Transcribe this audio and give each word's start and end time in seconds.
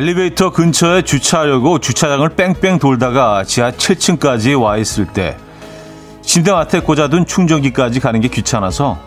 엘리베이터 0.00 0.50
근처에 0.50 1.02
주차하려고 1.02 1.78
주차장을 1.78 2.26
뺑뺑 2.30 2.78
돌다가 2.78 3.44
지하 3.44 3.70
7층까지 3.70 4.58
와 4.58 4.78
있을 4.78 5.04
때 5.04 5.36
침대 6.22 6.52
맡에 6.52 6.80
꽂아둔 6.80 7.26
충전기까지 7.26 8.00
가는 8.00 8.18
게 8.22 8.28
귀찮아서 8.28 8.98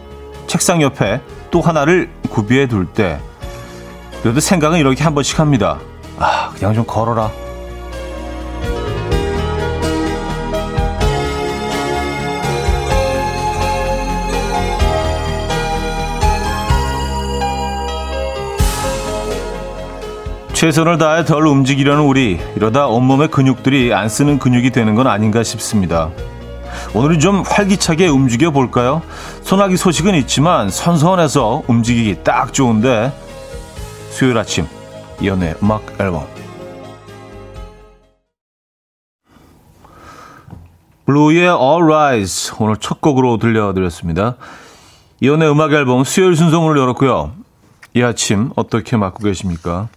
책상 0.45 0.83
옆에 0.83 1.19
또 1.49 1.61
하나를 1.61 2.11
구비해 2.29 2.67
둘 2.67 2.85
때 2.85 3.19
그래도 4.21 4.39
생각은 4.39 4.77
이렇게 4.77 5.03
한 5.03 5.15
번씩 5.15 5.39
합니다. 5.39 5.79
아, 6.19 6.51
그냥 6.53 6.75
좀 6.75 6.85
걸어라. 6.85 7.31
최선을 20.63 20.97
다해 20.97 21.25
덜 21.25 21.45
움직이려는 21.45 22.05
우리 22.05 22.39
이러다 22.55 22.87
온몸의 22.87 23.27
근육들이 23.27 23.93
안 23.93 24.07
쓰는 24.07 24.39
근육이 24.39 24.69
되는 24.69 24.95
건 24.95 25.07
아닌가 25.07 25.43
싶습니다. 25.43 26.09
오늘은 26.93 27.19
좀 27.19 27.43
활기차게 27.45 28.07
움직여 28.07 28.51
볼까요? 28.51 29.01
소나기 29.41 29.75
소식은 29.75 30.15
있지만 30.15 30.69
선선해서 30.69 31.63
움직이기 31.67 32.23
딱 32.23 32.53
좋은데 32.53 33.11
수요일 34.09 34.37
아침 34.37 34.65
이연의 35.19 35.55
음악 35.61 35.83
앨범 35.99 36.25
블루의 41.05 41.39
All 41.39 41.83
Rise 41.83 42.55
오늘 42.57 42.77
첫 42.77 43.01
곡으로 43.01 43.35
들려드렸습니다. 43.35 44.37
이연의 45.19 45.51
음악 45.51 45.73
앨범 45.73 46.05
수요일 46.05 46.37
순서 46.37 46.61
문을 46.61 46.79
열었고요. 46.79 47.33
이 47.95 48.01
아침 48.01 48.51
어떻게 48.55 48.95
맞고 48.95 49.25
계십니까? 49.25 49.89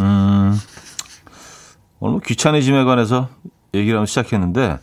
음, 0.00 0.58
오늘 2.00 2.12
뭐 2.12 2.20
귀차니즘에 2.20 2.84
관해서 2.84 3.28
얘기를 3.72 3.96
하면 3.96 4.06
시작했는데, 4.06 4.78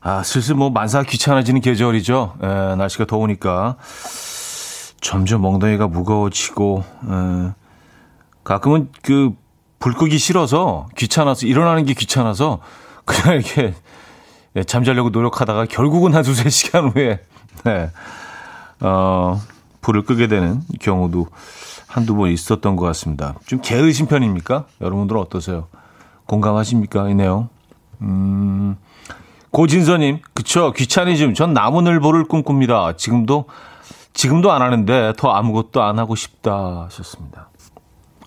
아, 0.00 0.22
슬슬 0.22 0.54
뭐 0.54 0.70
만사 0.70 1.02
귀찮아지는 1.02 1.60
계절이죠. 1.60 2.34
에, 2.42 2.46
예, 2.46 2.74
날씨가 2.76 3.06
더우니까. 3.06 3.76
점점 5.00 5.44
엉덩이가 5.44 5.88
무거워지고, 5.88 6.84
에, 7.04 7.46
예. 7.46 7.54
가끔은 8.44 8.90
그, 9.02 9.32
불 9.78 9.94
끄기 9.94 10.18
싫어서, 10.18 10.88
귀찮아서, 10.96 11.46
일어나는 11.46 11.84
게 11.84 11.94
귀찮아서, 11.94 12.60
그냥 13.04 13.36
이렇게, 13.36 13.74
예, 14.56 14.64
잠자려고 14.64 15.10
노력하다가 15.10 15.66
결국은 15.66 16.14
한 16.14 16.22
두세 16.22 16.48
시간 16.50 16.88
후에, 16.88 17.24
네, 17.64 17.90
어, 18.80 19.40
불을 19.80 20.02
끄게 20.02 20.26
되는 20.26 20.62
경우도 20.80 21.26
한두 21.90 22.14
번 22.14 22.30
있었던 22.30 22.76
것 22.76 22.86
같습니다. 22.86 23.34
좀 23.46 23.60
게으르신 23.60 24.06
편입니까? 24.06 24.66
여러분들은 24.80 25.20
어떠세요? 25.20 25.66
공감하십니까? 26.26 27.08
이 27.08 27.16
내용. 27.16 27.48
음, 28.00 28.76
고진서님, 29.50 30.20
그쵸. 30.32 30.72
귀차니즘. 30.72 31.34
전 31.34 31.52
나무늘보를 31.52 32.26
꿈꿉니다. 32.26 32.96
지금도, 32.96 33.46
지금도 34.12 34.52
안 34.52 34.62
하는데 34.62 35.12
더 35.16 35.30
아무것도 35.32 35.82
안 35.82 35.98
하고 35.98 36.14
싶다 36.14 36.84
하셨습니다. 36.84 37.48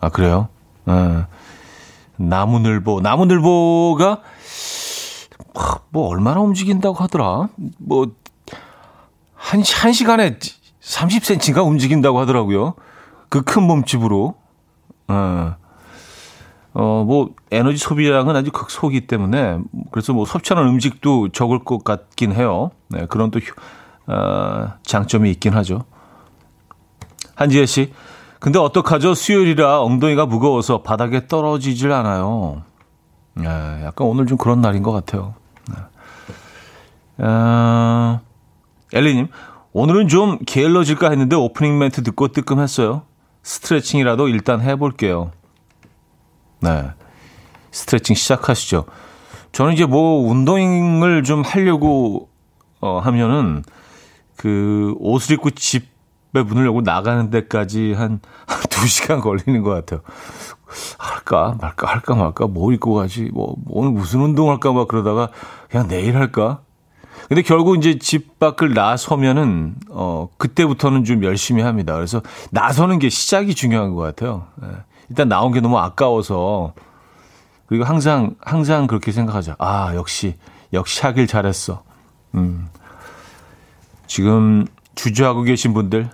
아, 0.02 0.09
그래요? 0.09 0.50
네. 0.83 1.25
나무늘보. 2.17 3.00
나무늘보가 3.00 4.20
뭐 5.89 6.08
얼마나 6.09 6.42
움직인다고 6.42 6.95
하더라? 6.95 7.48
뭐, 7.77 8.11
한, 9.36 9.64
한 9.82 9.93
시간에 9.93 10.38
30cm가 10.82 11.65
움직인다고 11.65 12.20
하더라고요. 12.20 12.73
그 13.33 13.42
큰 13.42 13.64
몸집으로. 13.64 14.36
어, 15.08 15.55
어, 16.76 17.04
뭐, 17.04 17.32
에너지 17.49 17.77
소비량은 17.77 18.36
아주 18.36 18.52
극소기 18.52 19.08
때문에, 19.08 19.58
그래서 19.92 20.14
뭐, 20.14 20.23
섭취하는 20.23 20.70
음식도 20.70 21.30
적을 21.30 21.64
것 21.64 21.83
같긴 21.83 22.32
해요. 22.32 22.70
네, 22.89 23.08
그런 23.08 23.32
또, 23.32 23.39
어, 24.05 24.73
장점이 24.83 25.32
있긴 25.32 25.55
하죠. 25.55 25.86
한지혜 27.33 27.66
씨. 27.66 27.92
근데 28.39 28.60
어떡하죠? 28.60 29.16
수요일이라 29.16 29.82
엉덩이가 29.82 30.27
무거워서 30.27 30.83
바닥에 30.83 31.26
떨어지질 31.26 31.92
않아요. 31.92 32.61
네, 33.33 33.48
약간 33.83 34.05
오늘 34.05 34.27
좀 34.27 34.38
그런 34.38 34.61
날인 34.61 34.83
것 34.83 34.92
같아요. 34.92 35.33
네. 37.17 37.26
어, 37.26 38.20
엘리님, 38.94 39.30
오늘은 39.71 40.08
좀 40.08 40.38
게을러질까 40.45 41.10
했는데 41.10 41.36
오프닝 41.36 41.80
멘트 41.80 42.04
듣고 42.04 42.27
뜨끔했어요. 42.27 43.02
스트레칭이라도 43.43 44.30
일단 44.30 44.61
해볼게요. 44.61 45.31
네. 46.61 46.92
스트레칭 47.71 48.15
시작하시죠. 48.15 48.86
저는 49.52 49.73
이제 49.73 49.86
뭐 49.86 50.27
운동을 50.30 51.23
좀 51.23 51.42
하려고 51.42 52.30
어, 52.80 52.99
하면은 52.99 53.64
그 54.36 54.95
옷을 54.99 55.36
입고 55.36 55.52
집에 55.52 55.86
문을 56.33 56.65
열고 56.65 56.82
나가는 56.82 57.30
데까지 57.30 57.93
한, 57.93 58.20
한 58.48 58.59
2시간 58.64 59.21
걸리는 59.21 59.61
것 59.61 59.70
같아요. 59.70 60.02
할까 60.98 61.55
말까 61.61 61.87
할까 61.87 62.15
말까 62.15 62.48
뭐 62.48 62.73
입고 62.73 62.95
가지 62.95 63.30
뭐 63.32 63.55
오늘 63.67 63.92
무슨 63.92 64.21
운동 64.21 64.49
할까 64.49 64.73
막 64.73 64.87
그러다가 64.87 65.30
그냥 65.70 65.87
내일 65.87 66.17
할까 66.17 66.63
근데 67.28 67.42
결국 67.42 67.78
이제 67.78 67.98
집 67.98 68.40
밖을 68.40 68.74
나서면은 68.74 69.76
어 69.90 70.30
그때부터는 70.38 71.04
좀 71.04 71.24
열심히 71.24 71.62
합니다. 71.64 71.94
그래서 71.96 72.22
나서는 72.52 73.00
게 73.00 73.10
시작이 73.10 73.56
중요한 73.56 73.94
것 73.94 74.02
같아요. 74.02 74.48
예. 74.64 74.68
일단 75.10 75.30
나온 75.30 75.52
게 75.54 75.60
너무 75.62 75.78
아까워서 75.78 76.74
그리고 77.66 77.86
항상 77.86 78.36
항상 78.42 78.88
그렇게 78.88 79.12
생각하죠. 79.12 79.56
아 79.60 79.96
역시 79.96 80.36
역시 80.74 81.02
하길 81.02 81.28
잘했어. 81.28 81.84
음 82.36 82.68
지금 84.08 84.66
주저하고 84.95 85.44
계신 85.44 85.74
분들 85.74 86.10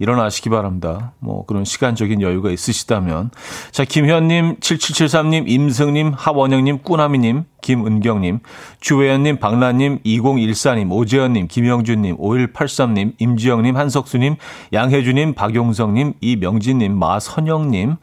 일어나시기 0.00 0.48
바랍니다. 0.48 1.12
뭐 1.18 1.44
그런 1.44 1.64
시간적인 1.64 2.22
여유가 2.22 2.50
있으시다면. 2.50 3.30
자, 3.70 3.84
김현님, 3.84 4.56
7773님, 4.56 5.44
임승님, 5.46 6.14
하원영님, 6.16 6.78
꾸나미님, 6.82 7.44
김은경님, 7.60 8.40
주혜연님, 8.80 9.38
박나님, 9.38 9.98
2014님, 9.98 10.90
오재현님, 10.90 11.48
김영준님, 11.48 12.16
5183님, 12.16 13.12
임지영님, 13.18 13.76
한석수님, 13.76 14.36
양혜주님, 14.72 15.34
박용성님, 15.34 16.14
이명진님, 16.22 16.98
마선영님, 16.98 17.96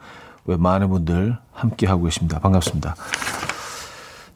왜 0.44 0.56
많은 0.56 0.88
분들 0.90 1.36
함께하고 1.52 2.04
계십니다. 2.04 2.38
반갑습니다. 2.38 2.94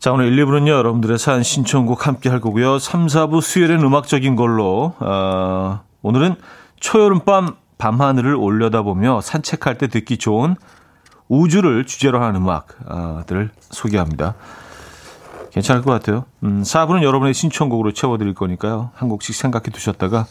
자, 0.00 0.10
오늘 0.10 0.36
1, 0.36 0.44
2부는요, 0.44 0.68
여러분들의 0.68 1.16
사연 1.16 1.44
신청곡 1.44 2.08
함께 2.08 2.28
할 2.28 2.40
거고요. 2.40 2.80
3, 2.80 3.06
4부 3.06 3.40
수요일엔 3.40 3.80
음악적인 3.82 4.34
걸로, 4.34 4.94
어, 4.98 5.80
오늘은 6.02 6.34
초여름밤 6.82 7.56
밤하늘을 7.78 8.34
올려다보며 8.34 9.20
산책할 9.20 9.78
때 9.78 9.86
듣기 9.86 10.18
좋은 10.18 10.56
우주를 11.28 11.86
주제로 11.86 12.22
하는 12.22 12.40
음악들을 12.40 13.50
소개합니다. 13.70 14.34
괜찮을 15.52 15.82
것 15.82 15.92
같아요. 15.92 16.24
음, 16.42 16.62
4부는 16.62 17.02
여러분의 17.02 17.34
신청곡으로 17.34 17.92
채워드릴 17.92 18.34
거니까요. 18.34 18.90
한 18.94 19.08
곡씩 19.08 19.34
생각해 19.34 19.66
두셨다가 19.72 20.26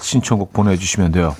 신청곡 0.00 0.52
보내주시면 0.52 1.12
돼요. 1.12 1.36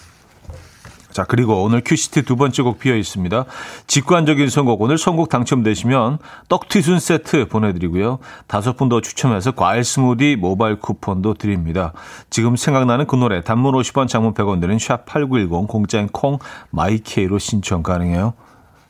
자, 1.20 1.26
그리고 1.28 1.62
오늘 1.62 1.82
큐시트 1.84 2.24
두 2.24 2.34
번째 2.36 2.62
곡 2.62 2.78
비어 2.78 2.96
있습니다. 2.96 3.44
직관적인 3.86 4.48
선곡. 4.48 4.80
오늘 4.80 4.96
선곡 4.96 5.28
당첨되시면 5.28 6.16
떡튀순 6.48 6.98
세트 6.98 7.48
보내드리고요. 7.48 8.20
다섯 8.46 8.76
분 8.78 8.88
더 8.88 9.02
추첨해서 9.02 9.52
과일 9.52 9.84
스무디 9.84 10.36
모바일 10.36 10.76
쿠폰도 10.76 11.34
드립니다. 11.34 11.92
지금 12.30 12.56
생각나는 12.56 13.06
그 13.06 13.16
노래 13.16 13.42
단문 13.42 13.74
50원 13.74 14.08
장문 14.08 14.32
100원 14.32 14.62
드는 14.62 14.78
샵8910 14.78 15.68
공짜인 15.68 16.08
콩 16.08 16.38
마이케이로 16.70 17.38
신청 17.38 17.82
가능해요. 17.82 18.32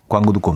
광고 0.09 0.33
듣고 0.33 0.53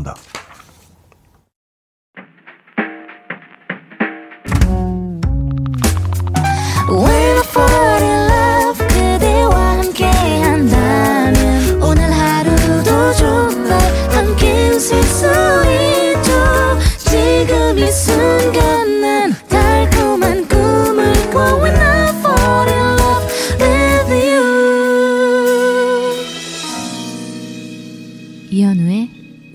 옵니다. 17.94 18.74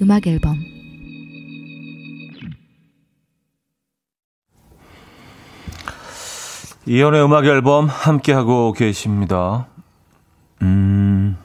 음악 0.10 0.26
앨범 0.26 0.58
이연의 6.88 7.24
음악 7.24 7.46
앨범 7.46 7.86
함께하고 7.86 8.74
계십니다. 8.74 9.68
음, 10.64 11.38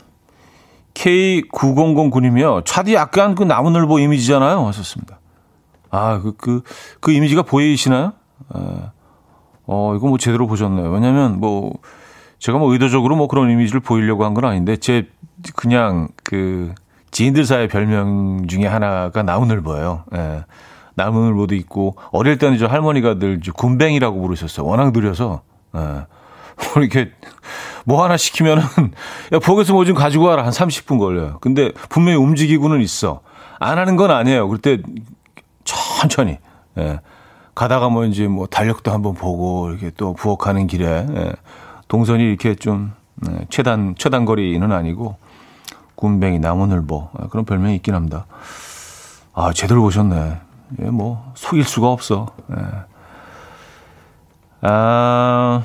K9009님이요. 0.94 2.64
차디 2.64 2.94
약간 2.94 3.34
그 3.34 3.42
나무늘보 3.42 3.98
이미지잖아요. 3.98 4.66
하셨습니다. 4.66 5.18
아, 5.94 6.20
그, 6.20 6.32
그, 6.36 6.62
그 7.00 7.12
이미지가 7.12 7.42
보이시나요? 7.42 8.12
어, 8.48 8.92
어, 9.66 9.94
이거 9.96 10.08
뭐 10.08 10.18
제대로 10.18 10.46
보셨네요. 10.48 10.90
왜냐면 10.90 11.38
뭐, 11.38 11.72
제가 12.40 12.58
뭐 12.58 12.72
의도적으로 12.72 13.14
뭐 13.16 13.28
그런 13.28 13.48
이미지를 13.50 13.80
보이려고 13.80 14.24
한 14.24 14.34
건 14.34 14.44
아닌데, 14.44 14.76
제 14.76 15.08
그냥 15.54 16.08
그 16.24 16.74
지인들 17.12 17.44
사이의 17.44 17.68
별명 17.68 18.46
중에 18.48 18.66
하나가 18.66 19.22
나무늘보예요. 19.22 20.04
예. 20.16 20.44
나무늘보도 20.96 21.54
있고, 21.54 21.96
어릴 22.10 22.38
때는 22.38 22.58
저 22.58 22.66
할머니가 22.66 23.18
늘 23.20 23.40
군뱅이라고 23.54 24.20
부르셨어요. 24.20 24.66
워낙 24.66 24.92
느려서. 24.92 25.42
예. 25.76 25.78
뭐 25.78 26.82
이렇게 26.82 27.10
뭐 27.84 28.02
하나 28.04 28.16
시키면은 28.16 28.62
야 29.32 29.38
보게서 29.38 29.72
뭐 29.72 29.84
좀 29.84 29.94
가지고 29.94 30.24
와라 30.24 30.44
한 30.44 30.50
30분 30.52 30.98
걸려요. 30.98 31.38
근데 31.40 31.72
분명히 31.88 32.16
움직이고는 32.18 32.80
있어. 32.80 33.20
안 33.60 33.78
하는 33.78 33.96
건 33.96 34.10
아니에요. 34.10 34.48
그때 34.48 34.78
천천히 36.08 36.38
예. 36.78 37.00
가다가 37.54 37.88
뭐 37.88 38.04
이제 38.04 38.26
뭐 38.26 38.46
달력도 38.46 38.90
한번 38.90 39.14
보고 39.14 39.70
이렇게 39.70 39.90
또 39.96 40.12
부엌하는 40.12 40.66
길에 40.66 41.06
예. 41.08 41.32
동선이 41.88 42.22
이렇게 42.22 42.54
좀 42.54 42.92
예. 43.28 43.46
최단 43.48 43.94
최단 43.96 44.24
거리는 44.24 44.70
아니고 44.70 45.16
군뱅이 45.94 46.38
나무늘보 46.40 47.10
예. 47.22 47.26
그런 47.28 47.44
별명이 47.44 47.76
있긴 47.76 47.94
합니다. 47.94 48.26
아 49.32 49.52
제대로 49.52 49.82
보셨네. 49.82 50.40
예, 50.80 50.84
뭐 50.90 51.32
속일 51.34 51.64
수가 51.64 51.90
없어. 51.90 52.26
예. 52.50 52.56
아. 54.62 55.62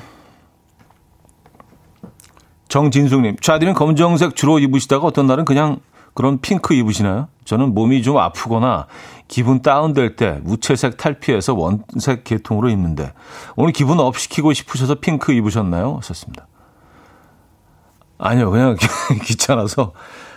정진숙님, 2.68 3.36
차디는 3.40 3.74
검정색 3.74 4.36
주로 4.36 4.60
입으시다가 4.60 5.04
어떤 5.04 5.26
날은 5.26 5.44
그냥 5.44 5.80
그런 6.14 6.38
핑크 6.40 6.72
입으시나요? 6.72 7.26
저는 7.44 7.74
몸이 7.74 8.04
좀 8.04 8.16
아프거나 8.16 8.86
기분 9.30 9.62
다운될 9.62 10.16
때 10.16 10.40
무채색 10.42 10.96
탈피해서 10.96 11.54
원색 11.54 12.24
계통으로 12.24 12.68
입는데 12.68 13.12
오늘 13.54 13.72
기분 13.72 14.00
up 14.00 14.18
시키고 14.18 14.52
싶으셔서 14.52 14.96
핑크 14.96 15.32
입으셨나요? 15.32 16.00
썼습니다. 16.02 16.48
아니요, 18.18 18.50
그냥 18.50 18.76
귀찮아서 19.22 19.92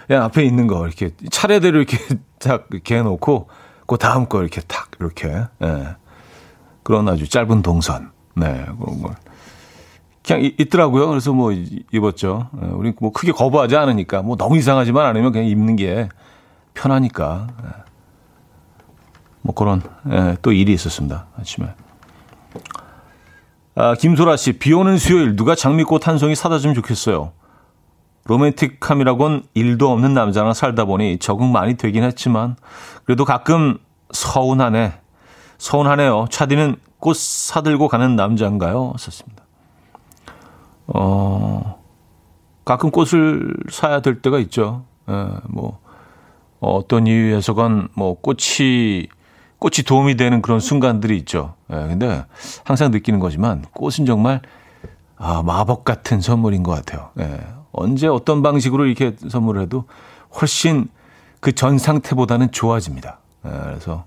그냥 0.06 0.22
앞에 0.25 0.44
있는 0.44 0.68
거 0.68 0.86
이렇게 0.86 1.10
차례대로 1.31 1.80
이렇게 1.80 1.98
딱 2.38 2.68
이렇게 2.72 2.98
해놓고 2.98 3.50
그 3.88 3.98
다음 3.98 4.28
거 4.28 4.42
이렇게 4.42 4.62
탁 4.62 4.92
이렇게 5.00 5.28
예. 5.63 5.96
그런 6.84 7.10
아주 7.10 7.28
짧은 7.28 7.63
동선 7.63 8.12
네 8.36 8.63
그런 8.80 9.01
걸 9.01 9.16
그냥 10.24 10.44
입더라고요. 10.44 11.07
그래서 11.07 11.34
뭐 11.34 11.51
입었죠. 11.51 12.48
예, 12.62 12.68
우리 12.68 12.94
뭐 13.00 13.12
크게 13.12 13.31
거부하지 13.31 13.75
않으니까 13.75 14.22
뭐 14.22 14.38
너무 14.38 14.56
이상하지만 14.56 15.04
않으면 15.07 15.31
그냥 15.31 15.48
입는 15.48 15.78
게 15.78 16.10
편하니까. 16.75 17.48
예. 17.66 17.93
뭐 19.44 19.54
그런 19.54 19.81
예, 20.10 20.38
또 20.42 20.51
일이 20.51 20.74
있었습니다. 20.74 21.28
아침에. 21.40 21.68
아, 23.75 23.94
김소라 23.95 24.38
씨, 24.38 24.54
비 24.54 24.74
오는 24.74 24.98
수요일 24.98 25.36
누가 25.36 25.54
장미꽃 25.54 26.07
한 26.07 26.18
송이 26.18 26.36
사다 26.36 26.60
주면 26.60 26.74
좋겠어요. 26.75 27.31
로맨틱함이라곤 28.25 29.44
일도 29.54 29.92
없는 29.92 30.13
남자랑 30.13 30.54
살다 30.54 30.86
보니 30.86 31.19
적응 31.19 31.51
많이 31.51 31.75
되긴 31.75 32.04
했지만 32.04 32.56
그래도 33.04 33.25
가끔 33.25 33.78
서운하네. 34.12 34.94
서운하네요. 35.57 36.28
차디는 36.30 36.78
꽃 37.00 37.18
사들고 37.18 37.89
가는 37.89 38.16
남자인가요? 38.16 38.94
썼습니다. 38.98 39.44
어, 40.88 41.81
가끔 42.63 42.92
꽃을 42.92 43.56
사야 43.69 44.01
될 44.01 44.22
때가 44.22 44.39
있죠. 44.39 44.86
예, 45.10 45.28
뭐, 45.50 45.80
어떤 46.60 47.07
이유에서건 47.07 47.89
뭐 47.94 48.16
꽃이, 48.22 49.07
꽃이 49.63 49.86
도움이 49.86 50.18
되는 50.18 50.42
그런 50.42 50.60
순간들이 50.60 51.15
있죠. 51.19 51.54
예, 51.71 51.75
근데 51.75 52.25
항상 52.65 52.92
느끼는 52.92 53.21
거지만 53.21 53.63
꽃은 53.74 54.06
정말 54.06 54.42
아, 55.15 55.42
마법 55.42 55.86
같은 55.86 56.19
선물인 56.19 56.63
것 56.63 56.71
같아요. 56.74 57.12
예, 57.21 57.39
언제 57.71 58.07
어떤 58.07 58.44
방식으로 58.44 58.86
이렇게 58.86 59.15
선물을 59.30 59.62
해도 59.62 59.86
훨씬 60.42 60.89
그 61.39 61.54
전 61.54 61.77
상태보다는 61.77 62.51
좋아집니다. 62.51 63.19
예, 63.45 63.50
그래서 63.50 64.04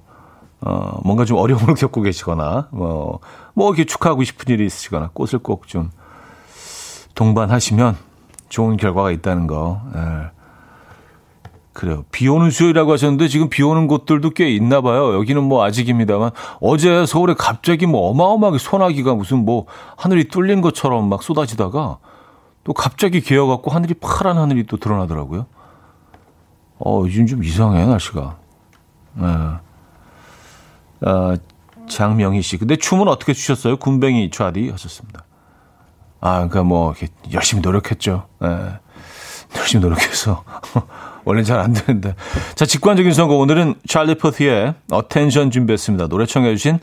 어, 0.61 1.01
뭔가 1.05 1.25
좀 1.25 1.39
어려움을 1.39 1.73
겪고 1.77 2.03
계시거나, 2.03 2.69
뭐, 2.71 3.21
뭐, 3.55 3.75
축하하고 3.75 4.25
싶은 4.25 4.53
일이 4.53 4.67
있으시거나, 4.67 5.11
꽃을 5.15 5.39
꼭 5.43 5.67
좀 5.67 5.91
동반하시면 7.15 7.97
좋은 8.51 8.77
결과가 8.77 9.11
있다는 9.11 9.47
거. 9.47 9.81
예. 9.95 10.36
그래요. 11.77 12.05
비 12.11 12.27
오는 12.27 12.51
수요일이라고 12.51 12.91
하셨는데 12.91 13.29
지금 13.29 13.51
비 13.51 13.63
오는 13.63 13.87
곳들도 13.87 14.31
꽤 14.31 14.49
있나 14.49 14.81
봐요. 14.81 15.13
여기는 15.13 15.43
뭐 15.43 15.63
아직입니다만 15.63 16.31
어제 16.59 17.05
서울에 17.05 17.35
갑자기 17.35 17.85
뭐 17.85 18.09
어마어마하게 18.09 18.57
소나기가 18.57 19.15
무슨 19.15 19.45
뭐 19.45 19.67
하늘이 19.99 20.29
뚫린 20.29 20.63
것처럼 20.63 21.07
막 21.11 21.23
쏟아지다가 21.23 21.99
또 22.65 22.73
갑자기 22.73 23.21
개어갖고 23.21 23.71
하늘이 23.71 23.93
파란 23.93 24.39
하늘이 24.39 24.65
또 24.65 24.79
드러나더라고요. 24.79 25.45
어, 26.79 27.03
요즘 27.05 27.27
좀 27.27 27.45
이상해, 27.45 27.85
날씨가. 27.85 28.39
예. 29.21 29.25
아, 31.03 31.37
장명희 31.91 32.41
씨. 32.41 32.57
근데 32.57 32.77
춤은 32.77 33.07
어떻게 33.07 33.35
추셨어요? 33.35 33.77
군뱅이 33.77 34.31
좌디 34.31 34.71
하셨습니다. 34.71 35.25
아, 36.23 36.37
그러니까 36.37 36.63
뭐 36.63 36.93
이렇게 36.93 37.09
열심히 37.33 37.61
노력했죠. 37.61 38.29
예. 38.45 38.79
열심히 39.59 39.83
노력해서 39.83 40.43
원래는 41.27 41.45
잘 41.45 41.61
안 41.61 41.75
되는데. 41.75 42.15
자, 42.55 42.65
직관적인 42.65 43.13
선곡 43.13 43.37
오늘은 43.37 43.75
찰리 43.87 44.15
푸스의 44.15 44.75
Attention 44.91 45.51
준비했습니다. 45.51 46.09
노래 46.09 46.25
청해 46.25 46.55
주신 46.57 46.79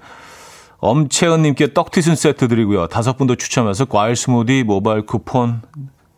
엄채은님께 0.80 1.74
떡튀순 1.74 2.16
세트 2.16 2.48
드리고요. 2.50 2.88
다섯 2.88 3.18
분도 3.18 3.36
추첨해서 3.36 3.86
과일 3.86 4.16
스무디 4.16 4.63
모바일 4.63 5.06
쿠폰 5.06 5.62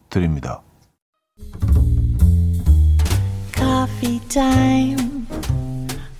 드립니다. 0.09 0.61
Coffee 3.55 4.19
time. 4.27 5.27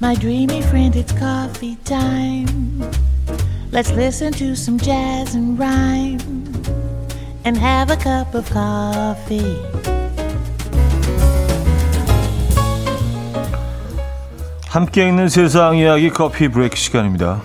My 0.02 0.16
dreamy 0.16 0.60
friend, 0.60 0.98
it's 0.98 1.12
coffee 1.18 1.76
time. 1.84 2.84
Let's 3.72 3.92
listen 3.92 4.32
to 4.34 4.54
some 4.54 4.78
jazz 4.80 5.36
and 5.36 5.60
rhyme. 5.60 6.20
and 7.46 7.58
have 7.58 7.92
a 7.92 7.98
cup 7.98 8.34
of 8.34 8.50
coffee. 8.50 10.05
함께 14.76 15.08
있는 15.08 15.30
세상 15.30 15.78
이야기 15.78 16.10
커피 16.10 16.50
브레이크 16.50 16.76
시간입니다. 16.76 17.42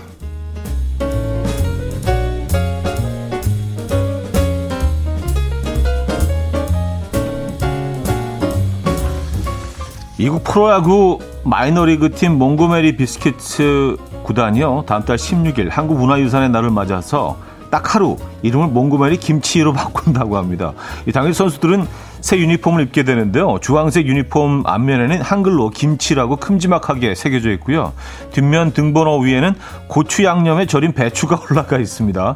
미국 10.17 10.43
프로야구 10.43 11.19
마이너리그 11.45 12.11
팀 12.11 12.37
몽고메리 12.37 12.97
비스킷스 12.97 13.95
구단이요. 14.23 14.83
다음 14.85 15.05
달 15.05 15.15
16일 15.15 15.69
한국문화유산의 15.69 16.49
날을 16.49 16.69
맞아서 16.69 17.37
딱 17.71 17.95
하루 17.95 18.17
이름을 18.43 18.67
몽고메리 18.67 19.17
김치로 19.17 19.73
바꾼다고 19.73 20.37
합니다. 20.37 20.73
당일 21.13 21.33
선수들은 21.33 21.87
새 22.19 22.37
유니폼을 22.37 22.83
입게 22.83 23.03
되는데요. 23.03 23.57
주황색 23.61 24.05
유니폼 24.05 24.63
앞면에는 24.65 25.21
한글로 25.21 25.71
김치라고 25.71 26.35
큼지막하게 26.35 27.15
새겨져 27.15 27.49
있고요. 27.53 27.93
뒷면 28.31 28.73
등번호 28.73 29.17
위에는 29.19 29.55
고추 29.87 30.23
양념에 30.23 30.67
절인 30.67 30.93
배추가 30.93 31.39
올라가 31.49 31.79
있습니다. 31.79 32.35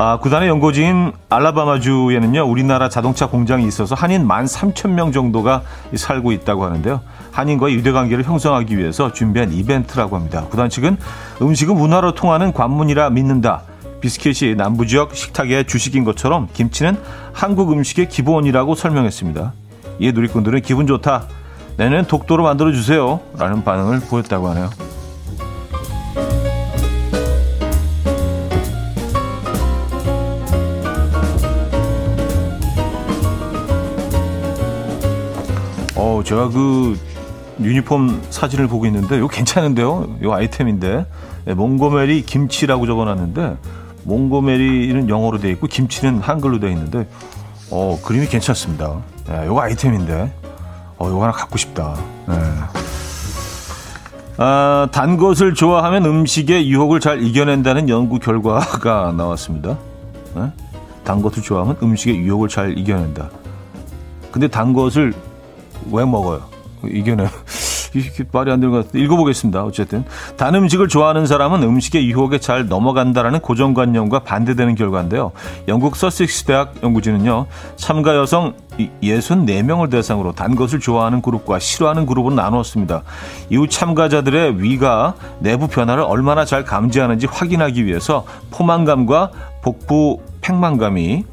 아, 0.00 0.20
구단의 0.20 0.48
연고지인 0.48 1.10
알라바마주에는요, 1.28 2.44
우리나라 2.44 2.88
자동차 2.88 3.26
공장이 3.26 3.66
있어서 3.66 3.96
한인 3.96 4.28
13,000명 4.28 5.12
정도가 5.12 5.62
살고 5.92 6.30
있다고 6.30 6.64
하는데요. 6.64 7.00
한인과의 7.32 7.74
유대관계를 7.74 8.22
형성하기 8.22 8.78
위해서 8.78 9.12
준비한 9.12 9.52
이벤트라고 9.52 10.14
합니다. 10.14 10.44
구단 10.50 10.68
측은 10.68 10.98
음식은 11.42 11.74
문화로 11.74 12.14
통하는 12.14 12.52
관문이라 12.52 13.10
믿는다. 13.10 13.62
비스킷이 14.00 14.54
남부 14.54 14.86
지역 14.86 15.14
식탁의 15.14 15.66
주식인 15.66 16.04
것처럼 16.04 16.48
김치는 16.52 16.96
한국 17.32 17.72
음식의 17.72 18.08
기본이라고 18.08 18.74
설명했습니다. 18.74 19.52
이에 20.00 20.12
누리꾼들은 20.12 20.62
기분 20.62 20.86
좋다. 20.86 21.26
내년 21.76 22.04
독도로 22.04 22.44
만들어 22.44 22.72
주세요. 22.72 23.20
라는 23.36 23.64
반응을 23.64 24.00
보였다고 24.00 24.48
하네요. 24.48 24.70
어, 35.96 36.22
제가 36.24 36.48
그 36.48 36.96
유니폼 37.60 38.22
사진을 38.30 38.68
보고 38.68 38.86
있는데 38.86 39.16
이거 39.16 39.26
괜찮은데요? 39.26 40.16
이거 40.22 40.34
아이템인데 40.34 41.06
네, 41.44 41.54
몽고메리 41.54 42.22
김치라고 42.22 42.86
적어놨는데 42.86 43.56
몽고메리는 44.08 45.08
영어로 45.08 45.38
되어 45.38 45.50
있고 45.52 45.66
김치는 45.66 46.20
한글로 46.20 46.58
되어 46.60 46.70
있는데 46.70 47.06
어 47.70 47.98
그림이 48.02 48.26
괜찮습니다. 48.26 48.96
네, 49.26 49.42
이거 49.44 49.60
아이템인데 49.60 50.32
어, 50.96 51.08
이거 51.08 51.22
하나 51.22 51.32
갖고 51.32 51.58
싶다. 51.58 51.94
네. 52.26 52.34
아, 54.38 54.88
단 54.92 55.16
것을 55.16 55.54
좋아하면 55.54 56.04
음식의 56.04 56.70
유혹을 56.70 57.00
잘 57.00 57.22
이겨낸다는 57.22 57.88
연구 57.88 58.18
결과가 58.18 59.12
나왔습니다. 59.16 59.76
네? 60.34 60.52
단 61.04 61.20
것을 61.20 61.42
좋아하면 61.42 61.76
음식의 61.82 62.18
유혹을 62.18 62.48
잘 62.48 62.78
이겨낸다. 62.78 63.30
근데 64.30 64.48
단 64.48 64.72
것을 64.72 65.12
왜 65.90 66.04
먹어요? 66.04 66.42
이겨내. 66.84 67.28
이렇게 67.94 68.24
말이 68.30 68.50
안 68.50 68.60
되는 68.60 68.72
것 68.72 68.86
같아요. 68.86 69.02
읽어보겠습니다. 69.02 69.64
어쨌든. 69.64 70.04
단 70.36 70.54
음식을 70.54 70.88
좋아하는 70.88 71.26
사람은 71.26 71.62
음식의 71.62 72.08
유혹에 72.10 72.38
잘 72.38 72.68
넘어간다라는 72.68 73.40
고정관념과 73.40 74.20
반대되는 74.20 74.74
결과인데요. 74.74 75.32
영국 75.68 75.96
서식스 75.96 76.44
대학 76.44 76.74
연구진은요. 76.82 77.46
참가 77.76 78.16
여성 78.16 78.54
64명을 79.02 79.90
대상으로 79.90 80.32
단 80.32 80.54
것을 80.54 80.80
좋아하는 80.80 81.20
그룹과 81.20 81.58
싫어하는 81.58 82.06
그룹으로 82.06 82.34
나누었습니다. 82.34 83.02
이후 83.50 83.66
참가자들의 83.66 84.62
위가 84.62 85.14
내부 85.40 85.68
변화를 85.68 86.04
얼마나 86.04 86.44
잘 86.44 86.64
감지하는지 86.64 87.26
확인하기 87.26 87.84
위해서 87.84 88.24
포만감과 88.50 89.30
복부 89.62 90.20
팽만감이 90.40 91.24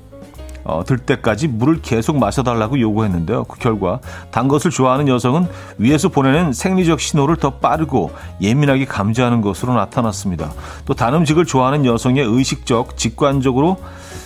어, 0.66 0.84
들 0.84 0.98
때까지 0.98 1.48
물을 1.48 1.80
계속 1.82 2.18
마셔달라고 2.18 2.80
요구했는데요. 2.80 3.44
그 3.46 3.60
결과 3.60 4.00
단 4.32 4.48
것을 4.48 4.72
좋아하는 4.72 5.08
여성은 5.08 5.48
위에서 5.78 6.10
보내는 6.10 6.54
생리적 6.54 7.00
신호를 7.00 7.36
더 7.38 7.52
빠르고 7.52 8.12
예민하게 8.42 8.86
감지하는 8.86 9.42
것으로 9.42 9.74
나타났습니다. 9.76 10.52
또 10.86 10.96
단 10.96 11.14
음식을 11.14 11.46
좋아하는 11.46 11.86
여성의 11.86 12.26
의식적, 12.26 12.98
직관적으로 12.98 13.78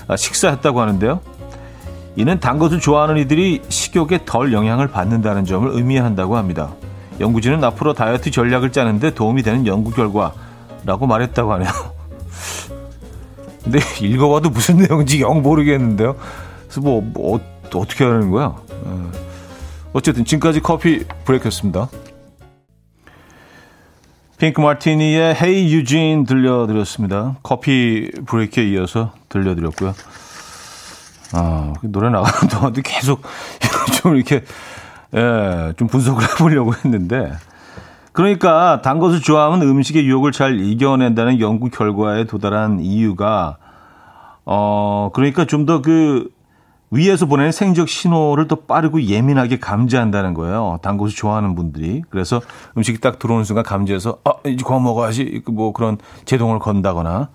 아, 0.08 0.16
식사했다고 0.16 0.80
하는데요. 0.80 1.20
이는 2.16 2.40
단 2.40 2.58
것을 2.58 2.80
좋아하는 2.80 3.18
이들이 3.18 3.62
식욕에 3.68 4.22
덜 4.26 4.54
영향을 4.54 4.88
받는다는 4.88 5.46
점을 5.46 5.70
의미한다고 5.70 6.38
합니다. 6.38 6.70
연구진은 7.20 7.64
앞으로 7.64 7.94
다이어트 7.94 8.32
전략을 8.32 8.72
짜는데 8.72 9.14
도움이 9.14 9.44
되는 9.44 9.68
연구 9.68 9.92
결과라고 9.92 11.06
말했다고 11.06 11.54
하네요. 11.54 11.70
근데 13.70 13.80
읽어봐도 14.02 14.50
무슨 14.50 14.78
내용인지 14.78 15.22
영 15.22 15.44
모르겠는데요. 15.44 16.16
그래서 16.64 16.82
뭐, 16.82 17.02
뭐 17.02 17.38
어, 17.38 17.42
어떻게 17.76 18.04
하는 18.04 18.32
거야? 18.32 18.46
어. 18.48 19.12
어쨌든 19.94 20.26
지금까지 20.26 20.60
커피 20.60 21.06
브레이크였습니다. 21.26 21.90
핑크 24.38 24.62
마티니의 24.62 25.36
Hey 25.36 25.68
Eugene 25.68 26.26
들려드렸습니다. 26.26 27.38
커피 27.44 28.10
브레이크에 28.26 28.64
이어서 28.70 29.14
들려드렸고요. 29.28 29.94
아, 31.34 31.74
노래 31.84 32.10
나가는 32.10 32.50
동안도 32.50 32.82
계속 32.82 33.22
좀 34.02 34.16
이렇게, 34.16 34.44
예, 35.16 35.74
좀 35.78 35.88
분석을 35.88 36.24
해보려고 36.24 36.74
했는데, 36.74 37.32
그러니까 38.20 38.82
단 38.82 39.00
것을 39.00 39.22
좋아하면 39.22 39.62
음식의 39.62 40.06
유혹을 40.06 40.34
잘 40.34 40.60
이겨낸다는 40.60 41.40
연구 41.40 41.70
결과에 41.70 42.26
도달한 42.26 42.82
이유가 42.82 43.56
어 44.44 45.10
그러니까 45.14 45.46
좀 45.46 45.66
더 45.66 45.82
그 45.82 46.28
위에서 46.92 47.28
보내는 47.28 47.54
생적 47.54 47.88
신호를 47.88 48.50
더 48.50 48.56
빠르고 48.56 49.04
예민하게 49.04 49.60
감지한다는 49.60 50.34
거예요. 50.34 50.80
단 50.82 50.98
것을 50.98 51.16
좋아하는 51.16 51.56
분들이. 51.56 52.02
그래서 52.10 52.42
음식이 52.76 53.00
딱 53.00 53.20
들어오는 53.20 53.46
순간 53.46 53.64
감지해서 53.64 54.18
아, 54.26 54.32
이제 54.46 54.66
그만 54.66 54.84
먹어야지. 54.84 55.44
뭐 55.46 55.72
그런 55.72 55.98
제동을 56.26 56.60
건다거나. 56.60 57.30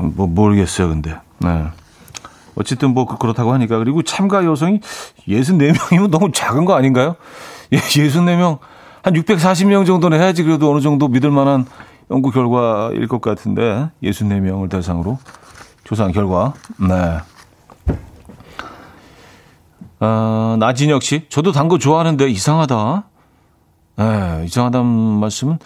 뭐 0.00 0.26
모르겠어요, 0.26 0.88
근데. 0.88 1.18
네. 1.40 1.66
어쨌든 2.54 2.94
뭐 2.94 3.04
그렇다고 3.04 3.52
하니까 3.52 3.76
그리고 3.78 4.02
참가 4.02 4.44
여성이 4.44 4.80
64명이면 5.28 6.08
너무 6.08 6.30
작은 6.32 6.64
거 6.64 6.74
아닌가요? 6.74 7.16
64명, 7.72 8.58
한 9.02 9.14
640명 9.14 9.86
정도는 9.86 10.20
해야지 10.20 10.42
그래도 10.42 10.70
어느 10.70 10.80
정도 10.80 11.08
믿을 11.08 11.30
만한 11.30 11.66
연구 12.10 12.30
결과일 12.30 13.08
것 13.08 13.20
같은데, 13.20 13.88
64명을 14.02 14.68
대상으로 14.70 15.18
조사한 15.84 16.12
결과. 16.12 16.52
네. 16.78 17.18
어, 20.00 20.56
나진혁 20.58 21.02
씨, 21.02 21.26
저도 21.28 21.52
단 21.52 21.68
거 21.68 21.78
좋아하는데 21.78 22.28
이상하다. 22.28 23.04
네, 23.96 24.42
이상하다는 24.46 24.86
말씀은 24.86 25.58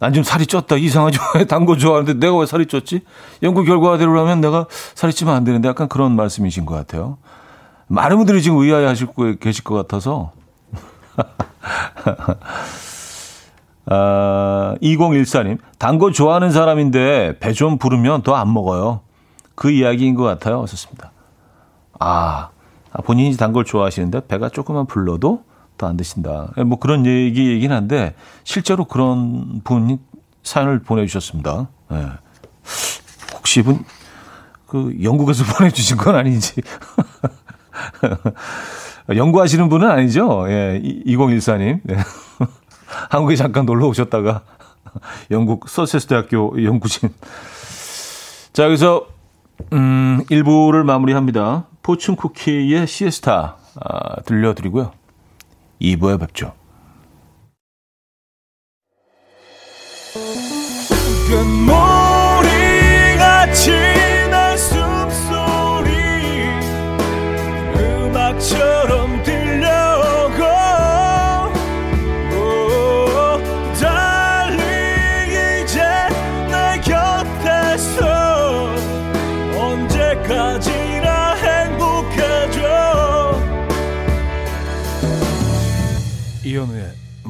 난 0.00 0.12
좀 0.14 0.22
살이 0.22 0.46
쪘다. 0.46 0.80
이상하죠. 0.80 1.20
단 1.48 1.66
거 1.66 1.76
좋아하는데 1.76 2.14
내가 2.24 2.36
왜 2.38 2.46
살이 2.46 2.64
쪘지? 2.66 3.02
연구 3.42 3.64
결과대로라면 3.64 4.40
내가 4.40 4.66
살이 4.94 5.12
찌면 5.12 5.34
안 5.34 5.44
되는데 5.44 5.68
약간 5.68 5.88
그런 5.88 6.16
말씀이신 6.16 6.66
것 6.66 6.74
같아요. 6.74 7.18
많은 7.88 8.16
분들이 8.16 8.40
지금 8.42 8.58
의아해 8.58 8.86
하실 8.86 9.06
거 9.08 9.34
계실 9.40 9.64
것 9.64 9.74
같아서 9.74 10.32
아, 13.90 14.74
2014님, 14.82 15.58
단 15.78 15.98
거 15.98 16.10
좋아하는 16.12 16.50
사람인데 16.50 17.38
배 17.38 17.52
좀 17.52 17.78
부르면 17.78 18.22
더 18.22 18.36
안 18.36 18.52
먹어요. 18.52 19.00
그 19.54 19.70
이야기인 19.70 20.14
것 20.14 20.24
같아요. 20.24 20.60
하셨습니다. 20.62 21.10
아, 21.98 22.50
아 22.92 23.02
본인이 23.02 23.34
단 23.36 23.52
걸 23.52 23.64
좋아하시는데 23.64 24.26
배가 24.26 24.48
조금만 24.50 24.86
불러도 24.86 25.42
더 25.78 25.86
안 25.86 25.96
드신다. 25.96 26.52
예, 26.58 26.64
뭐 26.64 26.78
그런 26.78 27.06
얘기이긴 27.06 27.72
한데 27.72 28.14
실제로 28.44 28.84
그런 28.84 29.62
분이 29.64 29.98
사연을 30.42 30.80
보내주셨습니다. 30.82 31.68
네. 31.90 32.06
혹시 33.34 33.62
분, 33.62 33.84
그 34.66 34.94
영국에서 35.02 35.44
보내주신 35.56 35.96
건 35.96 36.14
아닌지. 36.16 36.60
연구하시는 39.16 39.68
분은 39.68 39.90
아니죠. 39.90 40.46
예, 40.48 40.80
2014님. 41.06 41.80
네. 41.82 41.96
한국에 43.10 43.36
잠깐 43.36 43.66
놀러 43.66 43.86
오셨다가 43.88 44.42
영국 45.30 45.68
서세스 45.68 46.06
대학교 46.06 46.62
연구진. 46.62 47.10
자, 48.52 48.64
여기서 48.64 49.06
음, 49.72 50.24
1부를 50.30 50.84
마무리합니다. 50.84 51.66
포춘 51.82 52.16
쿠키의 52.16 52.86
시에스타 52.86 53.56
아, 53.80 54.20
들려드리고요. 54.22 54.92
2부에 55.80 56.20
뵙죠. 56.20 56.52
이 61.30 61.97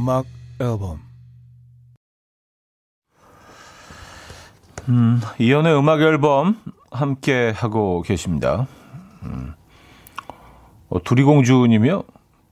음악 0.09 0.25
앨범 0.59 1.01
음, 4.89 5.21
이현우의 5.39 5.79
음악 5.79 6.01
앨범 6.01 6.57
함께 6.91 7.53
하고 7.55 8.01
계십니다. 8.01 8.67
음. 9.25 9.53
어, 10.89 11.03
두리공주님이요. 11.03 12.05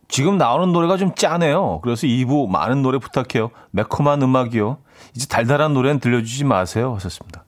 지금 0.08 0.36
나오는 0.36 0.70
노래가 0.70 0.98
좀 0.98 1.14
짜네요. 1.14 1.80
그래서 1.80 2.06
2부 2.06 2.46
많은 2.46 2.82
노래 2.82 2.98
부탁해요. 2.98 3.50
매콤한 3.70 4.20
음악이요. 4.20 4.76
이제 5.14 5.26
달달한 5.26 5.72
노래는 5.72 6.00
들려주지 6.00 6.44
마세요. 6.44 6.94
하셨습니다. 6.96 7.44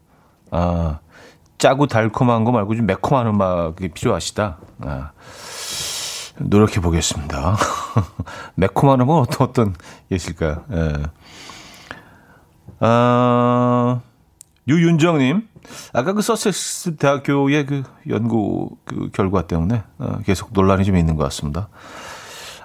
아, 0.51 1.01
짜고 1.59 1.87
달콤한 1.87 2.45
거 2.45 2.53
말고 2.53 2.77
좀 2.77 2.87
매콤한 2.87 3.27
음악이 3.27 3.89
필요하시다. 3.89 4.57
아. 4.81 5.11
노력해 6.41 6.81
보겠습니다. 6.81 7.57
매콤한 8.57 9.01
음은 9.01 9.15
어떤, 9.15 9.49
어떤 9.49 9.75
예실까요? 10.11 10.65
예. 10.73 10.93
아, 12.81 14.01
유윤정님, 14.69 15.49
아까 15.93 16.13
그 16.13 16.23
서섹스 16.23 16.97
대학교의 16.97 17.67
그 17.67 17.83
연구 18.09 18.71
그 18.85 19.11
결과 19.13 19.47
때문에 19.47 19.83
어, 19.99 20.19
계속 20.25 20.51
논란이 20.53 20.85
좀 20.85 20.97
있는 20.97 21.17
것 21.17 21.25
같습니다. 21.25 21.69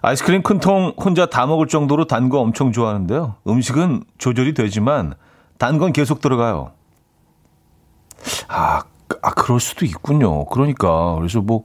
아이스크림 0.01 0.43
큰 0.43 0.59
통 0.59 0.93
혼자 0.97 1.25
다 1.25 1.45
먹을 1.45 1.67
정도로 1.67 2.05
단 2.07 2.29
거 2.29 2.39
엄청 2.39 2.71
좋아하는데요. 2.71 3.35
음식은 3.47 4.03
조절이 4.17 4.53
되지만 4.53 5.13
단 5.57 5.79
건 5.79 5.93
계속 5.93 6.19
들어가요. 6.21 6.71
아, 8.49 8.83
아, 9.21 9.29
그럴 9.31 9.59
수도 9.59 9.85
있군요. 9.85 10.45
그러니까. 10.45 11.15
그래서 11.15 11.39
뭐, 11.41 11.63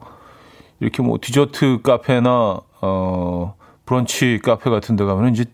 이렇게 0.81 1.03
뭐 1.03 1.19
디저트 1.21 1.81
카페나 1.83 2.61
어 2.81 3.55
브런치 3.85 4.41
카페 4.43 4.71
같은 4.71 4.97
데 4.97 5.05
가면은 5.05 5.33
이제 5.33 5.45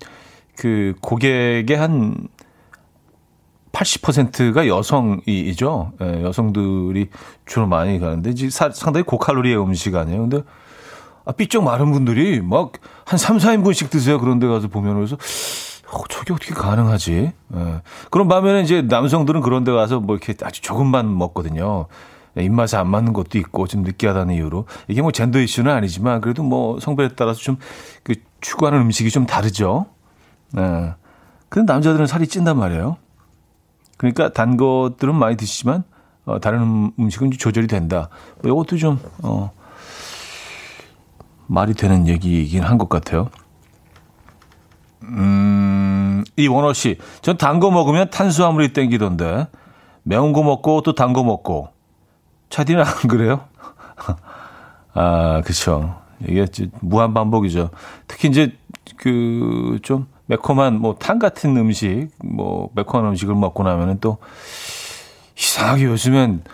그 0.57 0.95
고객의 1.01 1.77
한 1.77 2.29
80%가 3.73 4.69
여성이죠. 4.69 5.93
예, 6.01 6.23
여성들이 6.23 7.09
주로 7.45 7.67
많이 7.67 7.99
가는데 7.99 8.31
이제 8.31 8.49
사, 8.49 8.71
상당히 8.71 9.05
고칼로리의 9.05 9.61
음식 9.61 9.97
아니에요. 9.97 10.21
근데 10.21 10.43
아, 11.25 11.33
삐쩍 11.33 11.65
마른 11.65 11.91
분들이 11.91 12.41
막 12.41 12.73
한 13.05 13.19
3, 13.19 13.39
4인분씩 13.39 13.91
드세요. 13.91 14.19
그런 14.19 14.39
데 14.39 14.47
가서 14.47 14.69
보면 14.69 14.95
그래서 14.97 15.17
어, 15.93 16.03
저게 16.09 16.33
어떻게 16.33 16.55
가능하지? 16.55 17.33
예. 17.55 17.83
그런 18.11 18.29
반면에 18.29 18.63
이제 18.63 18.83
남성들은 18.83 19.43
그런 19.43 19.65
데 19.65 19.73
가서 19.73 20.01
뭐 20.01 20.17
이렇게 20.17 20.35
아주 20.45 20.63
조금만 20.63 21.17
먹거든요. 21.17 21.87
예, 22.39 22.43
입맛에 22.43 22.77
안 22.77 22.89
맞는 22.89 23.13
것도 23.13 23.39
있고 23.39 23.67
좀 23.67 23.83
느끼하다는 23.83 24.35
이유로 24.35 24.67
이게 24.89 25.03
뭐 25.03 25.13
젠더 25.13 25.39
이슈는 25.41 25.73
아니지만 25.73 26.21
그래도 26.21 26.43
뭐 26.43 26.81
성별에 26.81 27.11
따라서 27.17 27.41
좀 27.41 27.57
그 28.03 28.15
추구하는 28.41 28.81
음식이 28.83 29.11
좀 29.11 29.25
다르죠. 29.27 29.87
예. 30.59 30.95
근데 31.49 31.73
남자들은 31.73 32.07
살이 32.07 32.27
찐단 32.27 32.59
말이에요. 32.59 32.97
그러니까 33.97 34.33
단 34.33 34.57
것들은 34.59 35.15
많이 35.15 35.37
드시지만 35.37 35.85
어, 36.27 36.39
다른 36.41 36.93
음식은 36.99 37.31
조절이 37.33 37.67
된다. 37.69 38.09
뭐 38.43 38.51
이것도 38.53 38.77
좀 38.77 38.99
어, 39.23 39.51
말이 41.47 41.73
되는 41.75 42.07
얘기이긴 42.09 42.63
한 42.63 42.77
것 42.79 42.89
같아요. 42.89 43.31
음, 45.03 46.25
이원호 46.37 46.73
씨, 46.73 46.99
전 47.23 47.37
단 47.37 47.61
거 47.61 47.71
먹으면 47.71 48.11
탄수화물이 48.11 48.73
땡기던데 48.73 49.49
매운 50.03 50.33
거 50.33 50.43
먹고 50.43 50.83
또 50.83 50.95
단 50.95 51.13
거 51.13 51.23
먹고 51.23 51.69
차디는 52.55 52.85
안 52.85 52.95
그래요? 53.11 53.41
아, 54.95 55.41
그렇죠. 55.43 55.97
이게 56.29 56.47
무한 56.81 57.13
반복이죠. 57.13 57.71
특히 58.07 58.29
이제 58.29 58.53
그 58.97 59.79
좀 59.83 60.07
매콤한 60.27 60.81
뭐 60.81 60.95
탕 60.99 61.19
같은 61.19 61.57
음식, 61.57 62.09
뭐 62.25 62.71
매콤한 62.77 63.11
음식을 63.11 63.35
먹고 63.35 63.65
나면은 63.65 63.99
또 64.01 64.19
이상하게 65.37 65.85
요즘엔 65.87 66.45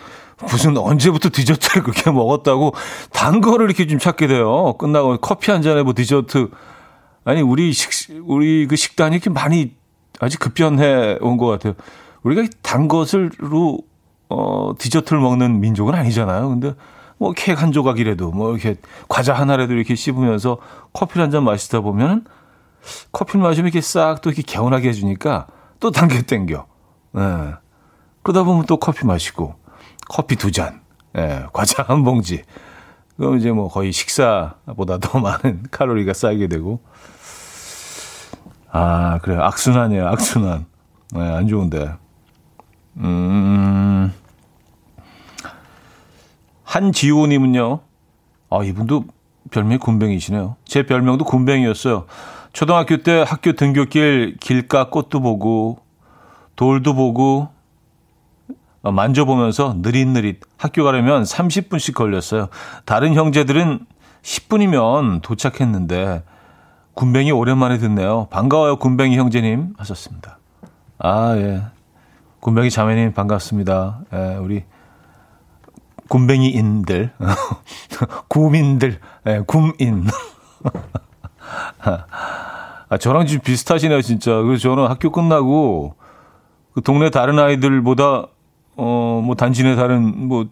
무슨 0.51 0.77
언제부터 0.79 1.29
디저트를 1.31 1.83
그렇게 1.83 2.11
먹었다고 2.11 2.73
단 3.13 3.43
거를 3.43 3.67
이렇게 3.67 3.87
좀 3.87 3.99
찾게 3.99 4.27
돼요. 4.27 4.73
끝나고 4.79 5.19
커피 5.19 5.51
한 5.51 5.61
잔에 5.61 5.83
뭐 5.83 5.93
디저트 5.95 6.49
아니 7.25 7.43
우리 7.43 7.73
식 7.75 8.23
우리 8.25 8.67
그 8.67 8.75
식단이 8.77 9.17
이렇게 9.17 9.29
많이 9.29 9.75
아직 10.19 10.41
급변해 10.41 11.19
온 11.21 11.37
것 11.37 11.47
같아요. 11.47 11.75
우리가 12.23 12.49
단 12.63 12.89
것을로 12.89 13.79
어 14.31 14.73
디저트를 14.79 15.21
먹는 15.21 15.61
민족은 15.61 15.95
아니잖아요. 15.95 16.49
근데 16.49 16.75
뭐 17.19 17.33
케이크 17.37 17.61
한 17.61 17.73
조각이라도 17.73 18.31
뭐 18.33 18.53
이렇게 18.53 18.77
과자 19.09 19.35
하나라도 19.35 19.75
이렇게 19.75 19.95
씹으면서 19.95 20.59
커피를 20.93 21.25
한 21.25 21.31
잔 21.31 21.45
마시다 21.45 21.81
보면은 21.81 22.25
커피를 23.13 23.43
마시면 23.43 23.67
이렇게 23.69 23.81
싹 23.83 24.23
또 24.23 24.31
이렇게 24.31 24.43
개운하게 24.43 24.89
해주니까 24.89 25.47
또 25.81 25.91
단계 25.91 26.23
땡겨. 26.23 26.67
예. 27.17 27.21
네. 27.21 27.55
그러다 28.23 28.45
보면 28.45 28.67
또 28.67 28.77
커피 28.79 29.05
마시고 29.07 29.57
커피 30.09 30.37
두 30.37 30.51
잔, 30.53 30.81
예, 31.17 31.45
과자 31.53 31.83
한 31.83 32.05
봉지. 32.05 32.43
그럼 33.17 33.37
이제 33.39 33.51
뭐 33.53 33.69
거의 33.69 33.93
식사보다 33.93 34.99
더 34.99 35.19
많은 35.21 35.65
칼로리가 35.71 36.13
쌓이게 36.15 36.47
되고. 36.49 36.81
아, 38.73 39.19
그래요. 39.23 39.43
악순환이에요, 39.43 40.07
악순환. 40.09 40.67
네, 41.13 41.21
안 41.21 41.49
좋은데. 41.49 41.93
음. 42.99 44.13
한지호님은요, 46.71 47.81
아, 48.51 48.63
이분도 48.63 49.05
별명이 49.51 49.79
군뱅이시네요. 49.79 50.55
제 50.65 50.85
별명도 50.85 51.25
군뱅이였어요. 51.25 52.07
초등학교 52.53 52.99
때 52.99 53.25
학교 53.27 53.55
등교길 53.55 54.37
길가 54.39 54.89
꽃도 54.89 55.21
보고, 55.21 55.81
돌도 56.55 56.95
보고, 56.95 57.49
어, 58.83 58.93
만져보면서 58.93 59.79
느릿느릿 59.79 60.43
학교 60.57 60.85
가려면 60.85 61.25
30분씩 61.25 61.95
걸렸어요. 61.95 62.49
다른 62.85 63.15
형제들은 63.15 63.81
10분이면 64.23 65.23
도착했는데 65.23 66.23
군뱅이 66.95 67.33
오랜만에 67.33 67.79
듣네요. 67.79 68.29
반가워요, 68.31 68.77
군뱅이 68.77 69.17
형제님 69.17 69.75
하셨습니다. 69.77 70.39
아, 70.99 71.35
예. 71.37 71.63
군뱅이 72.39 72.71
자매님 72.71 73.13
반갑습니다. 73.13 74.03
예, 74.13 74.37
우리 74.37 74.65
군뱅이인들, 76.11 77.13
구민들, 78.29 78.99
예, 79.29 79.43
굼인. 79.47 80.07
아, 82.89 82.99
저랑 82.99 83.27
좀 83.27 83.39
비슷하시네요, 83.41 84.03
진짜. 84.03 84.43
그래서 84.43 84.63
저는 84.63 84.89
학교 84.89 85.11
끝나고 85.11 85.95
그 86.75 86.83
동네 86.83 87.11
다른 87.11 87.39
아이들보다 87.39 88.27
어, 88.83 89.21
뭐, 89.23 89.35
단지내 89.35 89.77
다른, 89.77 90.27
뭐, 90.27 90.47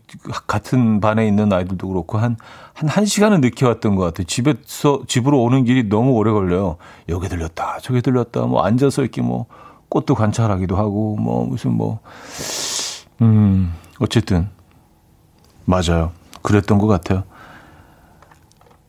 같은 0.47 1.01
반에 1.01 1.27
있는 1.27 1.51
아이들도 1.51 1.89
그렇고, 1.89 2.19
한, 2.19 2.37
한, 2.75 2.87
한 2.87 3.07
시간은 3.07 3.41
늦게 3.41 3.65
왔던 3.65 3.97
것 3.97 4.05
같아요. 4.05 4.27
집에서, 4.27 5.01
집으로 5.07 5.41
오는 5.43 5.65
길이 5.65 5.89
너무 5.89 6.11
오래 6.11 6.31
걸려요. 6.31 6.77
여기 7.09 7.27
들렸다, 7.31 7.79
저기 7.81 8.03
들렸다, 8.03 8.43
뭐, 8.43 8.63
앉아서 8.65 9.01
이렇게 9.01 9.23
뭐, 9.23 9.47
꽃도 9.89 10.15
관찰하기도 10.15 10.77
하고, 10.77 11.17
뭐, 11.17 11.47
무슨 11.47 11.73
뭐, 11.73 12.01
음, 13.23 13.73
어쨌든, 13.99 14.51
맞아요. 15.69 16.13
그랬던 16.41 16.79
것 16.79 16.87
같아요. 16.87 17.25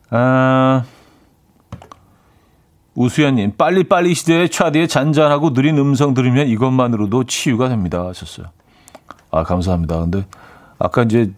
아, 0.08 0.82
우수연님, 2.94 3.56
빨리빨리 3.58 4.14
시대의 4.14 4.48
차디에 4.48 4.86
잔잔하고 4.86 5.52
느린 5.52 5.76
음성 5.76 6.14
들으면 6.14 6.48
이것만으로도 6.48 7.24
치유가 7.24 7.68
됩니다. 7.68 8.06
하셨어요. 8.06 8.46
아, 9.30 9.44
감사합니다. 9.44 10.00
근데 10.00 10.26
아까 10.78 11.02
이제 11.02 11.34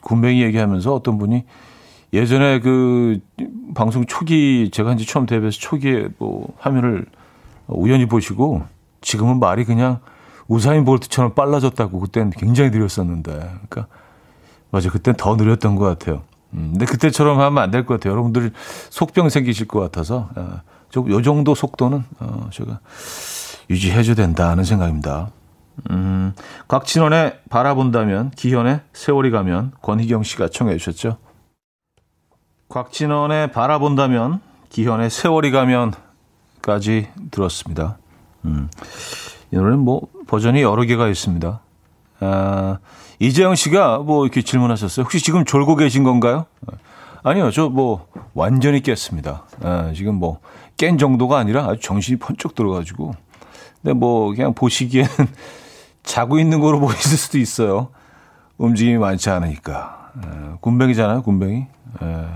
군뱅이 0.00 0.42
얘기하면서 0.42 0.92
어떤 0.92 1.16
분이 1.16 1.44
예전에 2.12 2.58
그 2.58 3.20
방송 3.76 4.04
초기 4.04 4.68
제가 4.72 4.94
이제 4.94 5.04
처음 5.04 5.26
데뷔해서 5.26 5.60
초기에 5.60 6.08
뭐 6.18 6.52
화면을 6.58 7.06
우연히 7.68 8.06
보시고 8.06 8.64
지금은 9.00 9.38
말이 9.38 9.64
그냥 9.64 10.00
우사인 10.48 10.84
볼트처럼 10.84 11.34
빨라졌다고 11.34 12.00
그때는 12.00 12.30
굉장히 12.30 12.70
느렸었는데 12.70 13.32
그러니까 13.32 13.86
맞아 14.72 14.90
그땐 14.90 15.14
더 15.16 15.36
느렸던 15.36 15.76
것 15.76 15.84
같아요. 15.84 16.22
음, 16.54 16.70
근데 16.72 16.84
그때처럼 16.86 17.38
하면 17.40 17.62
안 17.62 17.70
될 17.70 17.84
것 17.86 17.94
같아요. 17.94 18.12
여러분들 18.12 18.52
속병 18.90 19.28
생기실 19.28 19.68
것 19.68 19.78
같아서 19.80 20.28
어, 20.34 20.60
요 20.96 21.22
정도 21.22 21.54
속도는 21.54 22.04
어, 22.18 22.48
제가 22.52 22.80
유지해줘야 23.70 24.16
된다는 24.16 24.64
생각입니다. 24.64 25.30
음, 25.90 26.34
곽진원의 26.68 27.40
바라본다면, 27.48 28.30
기현의 28.32 28.80
세월이 28.92 29.30
가면, 29.30 29.72
권희경 29.80 30.22
씨가 30.22 30.48
청해 30.48 30.76
주셨죠. 30.76 31.16
곽진원의 32.68 33.52
바라본다면, 33.52 34.40
기현의 34.68 35.08
세월이 35.10 35.50
가면까지 35.50 37.08
들었습니다. 37.30 37.96
음, 38.44 38.68
이 39.50 39.56
노래는 39.56 39.78
뭐 39.78 40.08
버전이 40.26 40.60
여러 40.62 40.82
개가 40.84 41.08
있습니다. 41.08 41.60
아, 42.20 42.78
이재영 43.22 43.54
씨가 43.54 43.98
뭐 43.98 44.24
이렇게 44.24 44.42
질문하셨어요. 44.42 45.04
혹시 45.04 45.20
지금 45.20 45.44
졸고 45.44 45.76
계신 45.76 46.02
건가요? 46.02 46.46
아니요, 47.22 47.50
저 47.52 47.68
뭐 47.68 48.06
완전히 48.34 48.80
깼습니다. 48.80 49.44
아, 49.62 49.92
지금 49.94 50.16
뭐 50.16 50.40
깬 50.78 50.98
정도가 50.98 51.38
아니라 51.38 51.66
아주 51.66 51.80
정신이 51.80 52.18
번쩍 52.18 52.56
들어가지고. 52.56 53.14
근데 53.80 53.92
뭐 53.92 54.34
그냥 54.34 54.52
보시기에는 54.54 55.08
자고 56.02 56.40
있는 56.40 56.58
거로 56.60 56.80
보일 56.80 56.96
수도 56.96 57.38
있어요. 57.38 57.88
움직임이 58.58 58.98
많지 58.98 59.30
않으니까. 59.30 60.10
에, 60.16 60.56
군뱅이잖아요, 60.60 61.22
군뱅이. 61.22 61.66
에. 62.02 62.26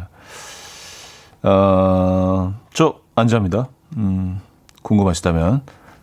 어, 1.42 2.54
저안 2.72 3.26
잡니다. 3.26 3.68
음, 3.96 4.40
궁금하시다면 4.82 5.62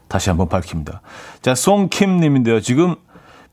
다시 0.09 0.29
한번 0.29 0.49
밝힙니다. 0.49 1.01
자, 1.41 1.55
송킴님인데요. 1.55 2.59
지금 2.59 2.95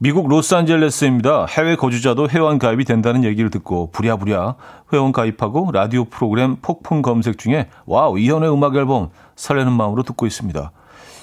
미국 0.02 0.28
로스앤젤레스입니다. 0.28 1.44
해외 1.44 1.76
거주자도 1.76 2.30
회원 2.30 2.58
가입이 2.58 2.86
된다는 2.86 3.22
얘기를 3.22 3.50
듣고 3.50 3.90
부랴부랴 3.90 4.54
회원 4.94 5.12
가입하고 5.12 5.72
라디오 5.72 6.06
프로그램 6.06 6.56
폭풍 6.56 7.02
검색 7.02 7.36
중에 7.36 7.68
와우 7.84 8.18
이현우의 8.18 8.50
음악 8.50 8.76
앨범 8.76 9.10
설레는 9.36 9.70
마음으로 9.72 10.02
듣고 10.04 10.26
있습니다. 10.26 10.72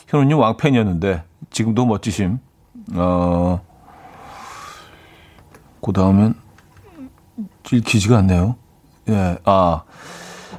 현우님 0.09 0.37
왕팬이었는데 0.37 1.23
지금도 1.49 1.87
멋지심 1.87 2.37
어, 2.93 3.61
그 5.81 5.91
다음엔 5.91 6.35
읽히지가 7.71 8.19
않네요. 8.19 8.57
예, 9.09 9.39
아, 9.43 9.81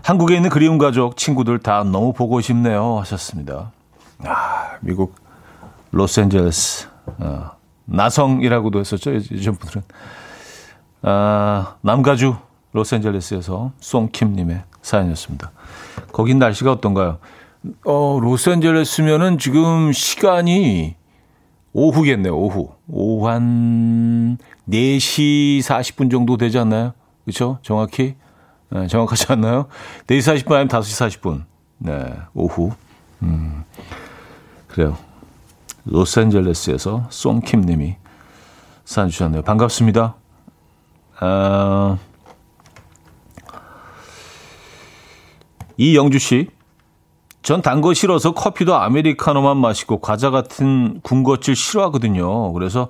한국에 0.03 0.35
있는 0.35 0.51
그리운 0.51 0.79
가족, 0.79 1.17
친구들 1.17 1.61
다 1.61 1.85
너무 1.85 2.13
보고 2.13 2.41
싶네요. 2.41 2.99
하셨습니다. 2.99 3.71
아, 4.25 4.73
미국 4.81 5.15
로스앤젤레스. 5.93 6.89
어, 7.21 7.58
나성이라고도 7.89 8.81
했었죠. 8.81 9.15
예전 9.15 9.57
분들은. 9.57 9.83
아, 11.03 11.77
남가주 11.81 12.37
로스앤젤레스에서 12.73 13.73
송킴님의 13.81 14.63
사연이었습니다. 14.83 15.51
거긴 16.13 16.39
날씨가 16.39 16.73
어떤가요? 16.73 17.19
어, 17.85 18.19
로스앤젤레스면은 18.21 19.39
지금 19.39 19.93
시간이 19.93 20.97
오후겠네요, 21.73 22.37
오후. 22.37 22.71
오후 22.89 23.29
한 23.29 24.39
4시 24.69 25.61
40분 25.61 26.11
정도 26.11 26.37
되지 26.37 26.59
않나요? 26.59 26.93
그렇죠? 27.25 27.59
정확히. 27.63 28.17
네, 28.71 28.87
정확하지 28.87 29.27
않나요? 29.33 29.67
4시 30.07 30.45
40분 30.45 30.53
아니면 30.53 30.69
5시 30.69 31.21
40분. 31.21 31.45
네, 31.79 32.13
오후. 32.35 32.73
음, 33.23 33.65
그래요. 34.67 34.97
로스앤젤레스에서 35.91 37.07
송킴 37.11 37.63
님이 37.63 37.97
사연 38.85 39.09
주셨네요. 39.09 39.43
반갑습니다. 39.43 40.15
아, 41.21 41.99
이영주 45.77 46.19
씨. 46.19 46.49
전 47.43 47.63
단 47.63 47.81
거 47.81 47.95
싫어서 47.95 48.35
커피도 48.35 48.77
아메리카노만 48.77 49.57
마시고 49.57 50.01
과자 50.01 50.31
같은 50.31 51.01
군것질 51.03 51.57
싫어하거든요. 51.57 52.53
그래서 52.53 52.89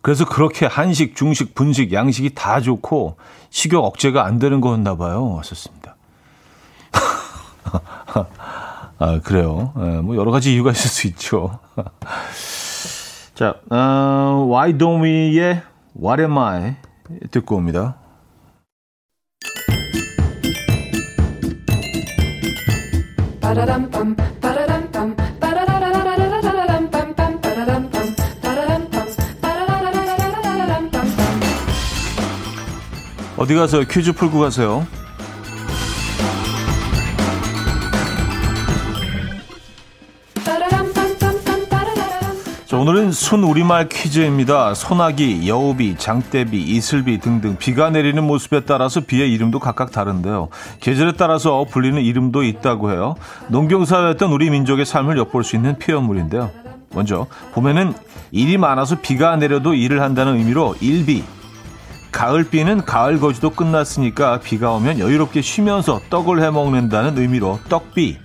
그래서 0.00 0.24
그렇게 0.24 0.64
한식, 0.64 1.14
중식, 1.16 1.54
분식, 1.54 1.92
양식이 1.92 2.30
다 2.34 2.60
좋고 2.60 3.16
식욕 3.50 3.84
억제가 3.84 4.24
안 4.24 4.38
되는 4.38 4.60
거였나 4.62 4.96
봐요. 4.96 5.34
왔었습니다. 5.34 5.96
아, 8.98 9.20
그래요. 9.20 9.72
네, 9.76 10.00
뭐 10.00 10.16
여러 10.16 10.30
가지 10.32 10.52
이유가 10.52 10.72
있을 10.72 10.90
수 10.90 11.06
있죠. 11.06 11.58
자, 13.34 13.54
어, 13.70 14.48
Why 14.50 14.72
Don't 14.72 15.02
We의 15.02 15.62
What 15.96 16.20
Am 16.20 16.36
I 16.36 16.74
듣고 17.30 17.56
옵니다. 17.56 17.96
어디 33.36 33.54
가서 33.54 33.84
퀴즈 33.84 34.12
풀고 34.12 34.40
가세요. 34.40 34.84
오늘은 42.78 43.10
순 43.10 43.42
우리말 43.42 43.88
퀴즈입니다. 43.88 44.72
소나기, 44.72 45.48
여우비, 45.48 45.96
장대비, 45.98 46.62
이슬비 46.62 47.18
등등 47.18 47.56
비가 47.58 47.90
내리는 47.90 48.22
모습에 48.22 48.60
따라서 48.60 49.00
비의 49.00 49.32
이름도 49.32 49.58
각각 49.58 49.90
다른데요. 49.90 50.48
계절에 50.78 51.14
따라서 51.18 51.66
불리는 51.68 52.00
이름도 52.00 52.44
있다고 52.44 52.92
해요. 52.92 53.16
농경사였던 53.48 54.30
우리 54.30 54.48
민족의 54.50 54.86
삶을 54.86 55.18
엿볼 55.18 55.42
수 55.42 55.56
있는 55.56 55.76
표현물인데요. 55.80 56.52
먼저 56.94 57.26
봄에는 57.50 57.94
일이 58.30 58.58
많아서 58.58 59.00
비가 59.00 59.34
내려도 59.34 59.74
일을 59.74 60.00
한다는 60.00 60.36
의미로 60.36 60.76
일비, 60.80 61.24
가을비는 62.12 62.84
가을 62.84 63.18
거지도 63.18 63.50
끝났으니까 63.50 64.38
비가 64.38 64.70
오면 64.70 65.00
여유롭게 65.00 65.42
쉬면서 65.42 66.00
떡을 66.10 66.44
해 66.44 66.50
먹는다는 66.50 67.18
의미로 67.18 67.58
떡비. 67.68 68.18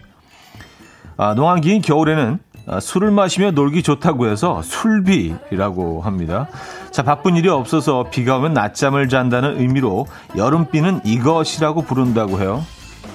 아, 1.18 1.34
농한기인 1.34 1.82
겨울에는 1.82 2.38
아, 2.38 2.53
술을 2.80 3.12
마시며 3.12 3.52
놀기 3.52 3.84
좋다고 3.84 4.28
해서 4.28 4.62
술비라고 4.62 6.02
합니다. 6.02 6.47
자, 6.91 7.04
바쁜 7.04 7.36
일이 7.36 7.49
없어서 7.49 8.10
비가 8.10 8.38
오면 8.38 8.54
낮잠을 8.54 9.10
잔다는 9.10 9.60
의미로 9.60 10.08
여름비는 10.38 11.02
이것이라고 11.04 11.82
부른다고 11.82 12.39
해요. 12.39 12.65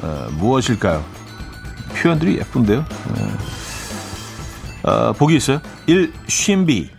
어, 0.02 0.28
무엇일까요? 0.38 1.02
표현들이 1.96 2.38
예쁜데요. 2.38 2.84
어, 4.84 4.90
어, 4.90 5.12
보기 5.14 5.36
있어요. 5.36 5.60
1. 5.86 6.12
쉼비 6.26 6.90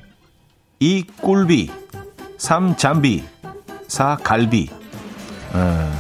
2. 0.79 1.03
꿀비 1.21 1.69
3. 2.37 2.75
잠비 2.77 3.23
4. 3.87 4.17
갈비 4.23 4.69
어, 5.53 5.91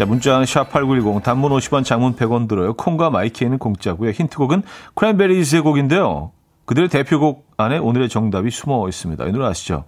자, 0.00 0.06
문자는 0.06 0.46
샵8910 0.46 1.22
단문 1.22 1.52
50원 1.52 1.84
장문 1.84 2.16
100원 2.16 2.48
들어요. 2.48 2.72
콩과 2.72 3.10
마이키에는 3.10 3.58
공짜고요. 3.58 4.12
힌트곡은 4.12 4.62
크랜베리즈의 4.94 5.60
곡인데요. 5.60 6.32
그들의 6.64 6.88
대표곡 6.88 7.46
안에 7.58 7.76
오늘의 7.76 8.08
정답이 8.08 8.50
숨어 8.50 8.88
있습니다. 8.88 9.26
이 9.26 9.32
노래 9.32 9.44
아시죠? 9.44 9.84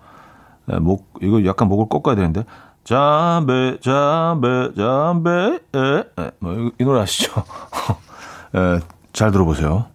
네, 0.67 0.79
목 0.81 1.15
이거 1.23 1.43
약간 1.47 1.67
목을 1.69 1.89
꺾어야 1.89 2.15
되는데 2.15 2.45
잠배 2.85 3.79
잠배 3.81 4.75
잠배 4.77 5.31
에, 5.31 5.79
에, 6.19 6.31
뭐이 6.41 6.73
노래 6.81 7.01
아시죠? 7.01 7.33
에, 8.55 8.81
잘 9.15 9.33
들어보세요. 9.33 9.87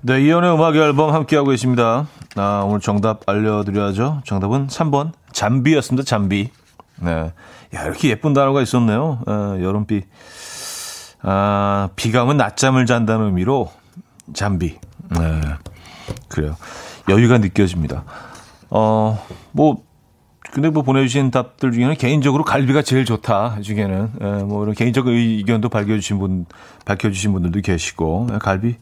네, 0.00 0.22
이연의 0.22 0.54
음악 0.54 0.76
앨범 0.76 1.12
함께하고 1.12 1.50
계십니다. 1.50 2.06
아, 2.36 2.62
오늘 2.64 2.78
정답 2.78 3.28
알려드려야죠. 3.28 4.22
정답은 4.24 4.68
3번. 4.68 5.10
잠비였습니다. 5.32 6.06
잠비. 6.06 6.50
네. 7.00 7.32
야, 7.74 7.82
이렇게 7.84 8.08
예쁜 8.10 8.32
단어가 8.32 8.62
있었네요. 8.62 9.20
아, 9.26 9.58
여름비. 9.60 10.02
아, 11.22 11.88
오면 12.22 12.36
낮잠을 12.36 12.86
잔다는 12.86 13.26
의미로 13.26 13.72
잠비. 14.34 14.78
네. 15.10 15.40
그래요. 16.28 16.56
여유가 17.08 17.38
느껴집니다. 17.38 18.04
어, 18.70 19.20
뭐, 19.50 19.82
근데 20.52 20.70
뭐 20.70 20.82
보내주신 20.82 21.32
답들 21.32 21.72
중에는 21.72 21.96
개인적으로 21.96 22.44
갈비가 22.44 22.82
제일 22.82 23.04
좋다 23.04 23.60
중에는 23.60 24.12
예, 24.20 24.26
뭐 24.44 24.62
이런 24.62 24.74
개인적 24.74 25.06
의견도 25.06 25.68
밝혀주신 25.68 26.18
분 26.18 26.46
밝혀주신 26.86 27.32
분들도 27.32 27.60
계시고 27.60 28.28
예, 28.32 28.38
갈비 28.38 28.76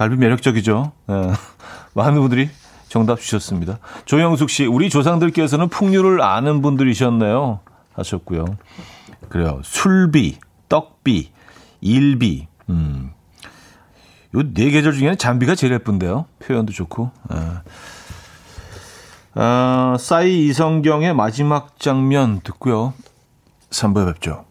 갈비 0.00 0.16
매력적이죠. 0.16 0.92
예, 1.10 1.12
많은 1.92 2.22
분들이 2.22 2.48
정답 2.88 3.20
주셨습니다. 3.20 3.80
조영숙 4.06 4.48
씨, 4.48 4.64
우리 4.64 4.88
조상들께서는 4.88 5.68
풍류를 5.68 6.22
아는 6.22 6.62
분들이셨네요. 6.62 7.60
하셨고요. 7.92 8.46
그래요. 9.28 9.60
술비, 9.62 10.38
떡비, 10.70 11.32
일비. 11.82 12.48
음. 12.70 13.10
요 14.34 14.42
네 14.54 14.70
계절 14.70 14.94
중에는 14.94 15.18
잠비가 15.18 15.54
제일 15.54 15.74
예쁜데요. 15.74 16.24
표현도 16.38 16.72
좋고. 16.72 17.10
아. 17.28 17.60
아, 19.34 19.96
싸이 20.00 20.46
이성경의 20.46 21.12
마지막 21.14 21.78
장면 21.78 22.40
듣고요. 22.42 22.94
3부에 23.68 24.06
뵙죠. 24.14 24.46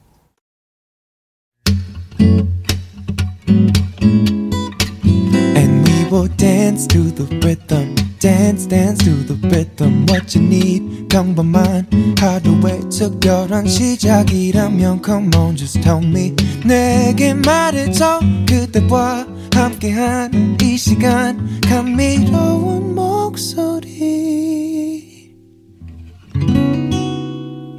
Dance 6.38 6.88
to 6.88 7.12
the 7.14 7.26
rhythm. 7.46 7.96
Dance, 8.20 8.68
dance 8.68 9.04
to 9.06 9.26
the 9.26 9.36
rhythm. 9.48 10.06
What 10.10 10.38
you 10.38 10.46
need, 10.46 11.08
평범한 11.08 11.88
하루의 12.20 12.90
특별한 12.90 13.68
시작이라면 13.68 15.02
Come 15.04 15.30
on, 15.36 15.56
just 15.56 15.82
tell 15.82 16.04
me. 16.04 16.36
내게 16.66 17.34
말해줘. 17.34 18.20
그대와 18.48 19.26
함께한 19.54 20.58
이 20.62 20.78
시간. 20.78 21.62
감미로운 21.62 22.96
목소리. 22.96 23.90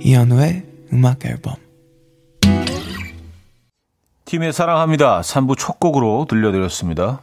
이현우의 0.01 0.65
음악 0.93 1.25
앨범. 1.27 1.55
팀의 4.25 4.53
사랑합니다. 4.53 5.21
3부 5.23 5.59
첫 5.59 5.81
곡으로 5.81 6.27
들려드렸습니다. 6.29 7.23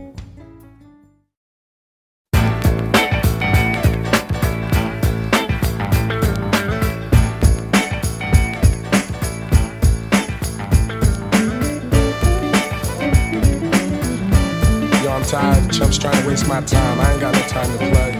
My 16.51 16.59
time. 16.65 16.99
I 16.99 17.11
ain't 17.13 17.21
got 17.21 17.33
no 17.33 17.41
time 17.47 17.71
to 17.71 17.77
play. 17.77 18.11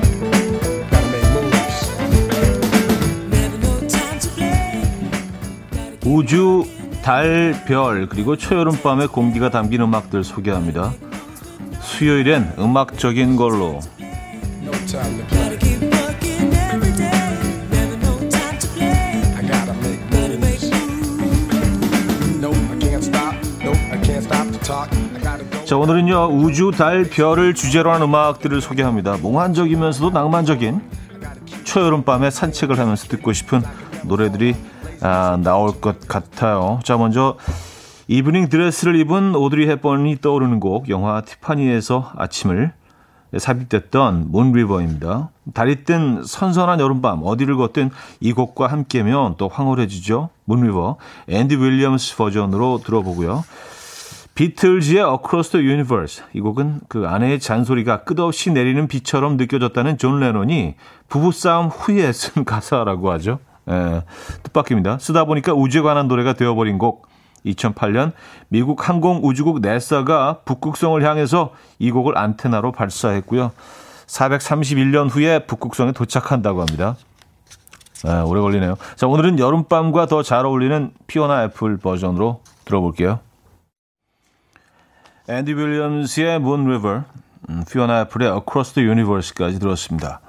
Gotta 0.89 1.08
make 1.12 1.28
moves. 1.36 1.91
우주, 6.06 6.65
달, 7.04 7.63
별, 7.65 8.08
그리고 8.08 8.38
초여름밤의 8.38 9.10
공기가 9.10 9.50
담긴 9.50 9.82
음악들 9.82 10.24
소개합니다. 10.24 10.94
수요일엔 11.82 12.54
음악적인 12.58 13.36
걸로. 13.36 13.82
No 14.63 14.72
자, 25.72 25.78
오늘은요, 25.78 26.32
우주, 26.34 26.72
달, 26.72 27.06
별을 27.06 27.54
주제로 27.54 27.94
한 27.94 28.02
음악들을 28.02 28.60
소개합니다. 28.60 29.16
몽환적이면서도 29.22 30.10
낭만적인 30.10 30.82
초여름밤에 31.64 32.30
산책을 32.30 32.78
하면서 32.78 33.08
듣고 33.08 33.32
싶은 33.32 33.62
노래들이 34.04 34.54
아, 35.00 35.40
나올 35.42 35.80
것 35.80 36.10
같아요. 36.10 36.82
자, 36.84 36.98
먼저 36.98 37.38
이브닝 38.10 38.50
드레스를 38.50 38.98
입은 38.98 39.34
오드리 39.34 39.66
헵번이 39.66 40.20
떠오르는 40.20 40.60
곡, 40.60 40.90
영화 40.90 41.22
티파니에서 41.22 42.12
아침을 42.18 42.74
삽입됐던 43.38 44.26
Moon 44.30 44.55
River입니다. 44.55 45.30
달이 45.54 45.86
뜬 45.86 46.22
선선한 46.26 46.82
여름밤 46.82 47.22
어디를 47.24 47.56
걷든 47.56 47.92
이 48.20 48.34
곡과 48.34 48.68
함께면 48.68 49.36
또 49.38 49.48
황홀해지죠. 49.48 50.32
Moon 50.44 50.67
River 50.67 50.98
앤디 51.30 51.56
윌리엄스 51.56 52.18
버전으로 52.18 52.82
들어보고요. 52.84 53.46
비틀즈의 54.41 55.04
Across 55.04 55.51
the 55.51 55.67
Universe 55.67 56.23
이 56.34 56.41
곡은 56.41 56.82
그 56.88 57.08
아내의 57.08 57.39
잔소리가 57.39 58.06
끝없이 58.06 58.49
내리는 58.51 58.88
비처럼 58.88 59.38
느껴졌다는 59.38 59.99
존 59.99 60.19
레논이 60.19 60.73
부부싸움 61.10 61.67
후에 61.67 62.10
쓴 62.12 62.43
가사라고 62.43 63.12
하죠. 63.12 63.38
예, 63.69 64.01
뜻밖입니다. 64.41 64.97
쓰다 64.97 65.25
보니까 65.25 65.54
우주에 65.54 65.82
관한 65.82 66.08
노래가 66.08 66.34
되어버린 66.34 66.80
곡 66.80 67.08
2008년 67.45 68.13
미국 68.47 68.89
항공우주국 68.89 69.62
NASA가 69.62 70.39
북극성을 70.43 71.04
향해서 71.08 71.54
이 71.77 71.91
곡을 71.91 72.17
안테나로 72.17 72.71
발사했고요. 72.71 73.51
431년 74.08 75.12
후에 75.12 75.45
북극성에 75.45 75.91
도착한다고 75.91 76.62
합니다. 76.62 76.95
네, 78.04 78.21
오래 78.21 78.41
걸리네요. 78.41 78.75
자, 78.95 79.06
오늘은 79.06 79.38
여름밤과 79.38 80.08
더 80.08 80.23
잘 80.23 80.47
어울리는 80.47 80.89
피오나 81.06 81.43
애플 81.43 81.77
버전으로 81.77 82.41
들어볼게요. 82.65 83.19
앤디 85.30 85.54
윌리엄스의 85.54 86.36
Moon 86.38 86.66
River, 86.66 87.04
음, 87.50 87.64
피오나 87.70 88.02
애플의 88.02 88.32
Across 88.32 88.74
the 88.74 88.88
Universe까지 88.88 89.60
들었습니다. 89.60 90.22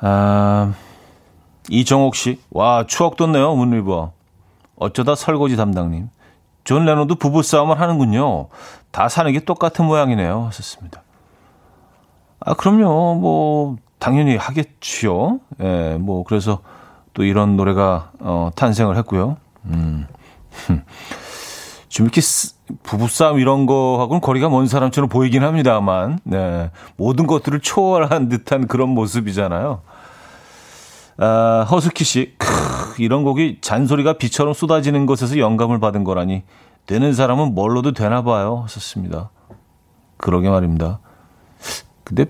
아, 0.00 0.72
이정옥 1.68 2.14
씨, 2.14 2.40
와 2.50 2.84
추억 2.86 3.16
돋네요, 3.16 3.52
Moon 3.52 3.72
River. 3.72 4.08
어쩌다 4.76 5.14
설거지 5.14 5.56
담당님. 5.56 6.10
존 6.64 6.84
레논도 6.84 7.16
부부싸움을 7.16 7.80
하는군요. 7.80 8.48
다 8.90 9.08
사는 9.08 9.30
게 9.32 9.40
똑같은 9.40 9.84
모양이네요. 9.84 10.46
하셨습니다. 10.46 11.02
아, 12.40 12.54
그럼요. 12.54 13.14
뭐, 13.14 13.76
당연히 13.98 14.36
하겠지요. 14.36 15.40
예, 15.60 15.96
뭐, 16.00 16.24
그래서 16.24 16.60
또 17.14 17.22
이런 17.22 17.56
노래가, 17.56 18.10
어, 18.20 18.50
탄생을 18.56 18.96
했고요. 18.98 19.36
음. 19.66 20.06
좀 21.88 22.06
이렇게 22.06 22.20
부부싸움 22.82 23.38
이런 23.38 23.66
거하고는 23.66 24.20
거리가 24.20 24.48
먼 24.48 24.66
사람처럼 24.66 25.08
보이긴 25.08 25.42
합니다만, 25.42 26.18
네. 26.24 26.70
모든 26.96 27.26
것들을 27.26 27.60
초월한 27.60 28.28
듯한 28.28 28.66
그런 28.66 28.88
모습이잖아요. 28.90 29.82
아, 31.18 31.66
허스키 31.70 32.04
씨, 32.04 32.34
크, 32.38 32.46
이런 32.98 33.24
곡이 33.24 33.58
잔소리가 33.60 34.14
비처럼 34.14 34.52
쏟아지는 34.54 35.06
것에서 35.06 35.38
영감을 35.38 35.80
받은 35.80 36.04
거라니, 36.04 36.42
되는 36.86 37.12
사람은 37.12 37.54
뭘로도 37.54 37.92
되나 37.92 38.22
봐요. 38.22 38.62
하셨습니다. 38.64 39.30
그러게 40.16 40.48
말입니다. 40.48 41.00
근데, 42.04 42.26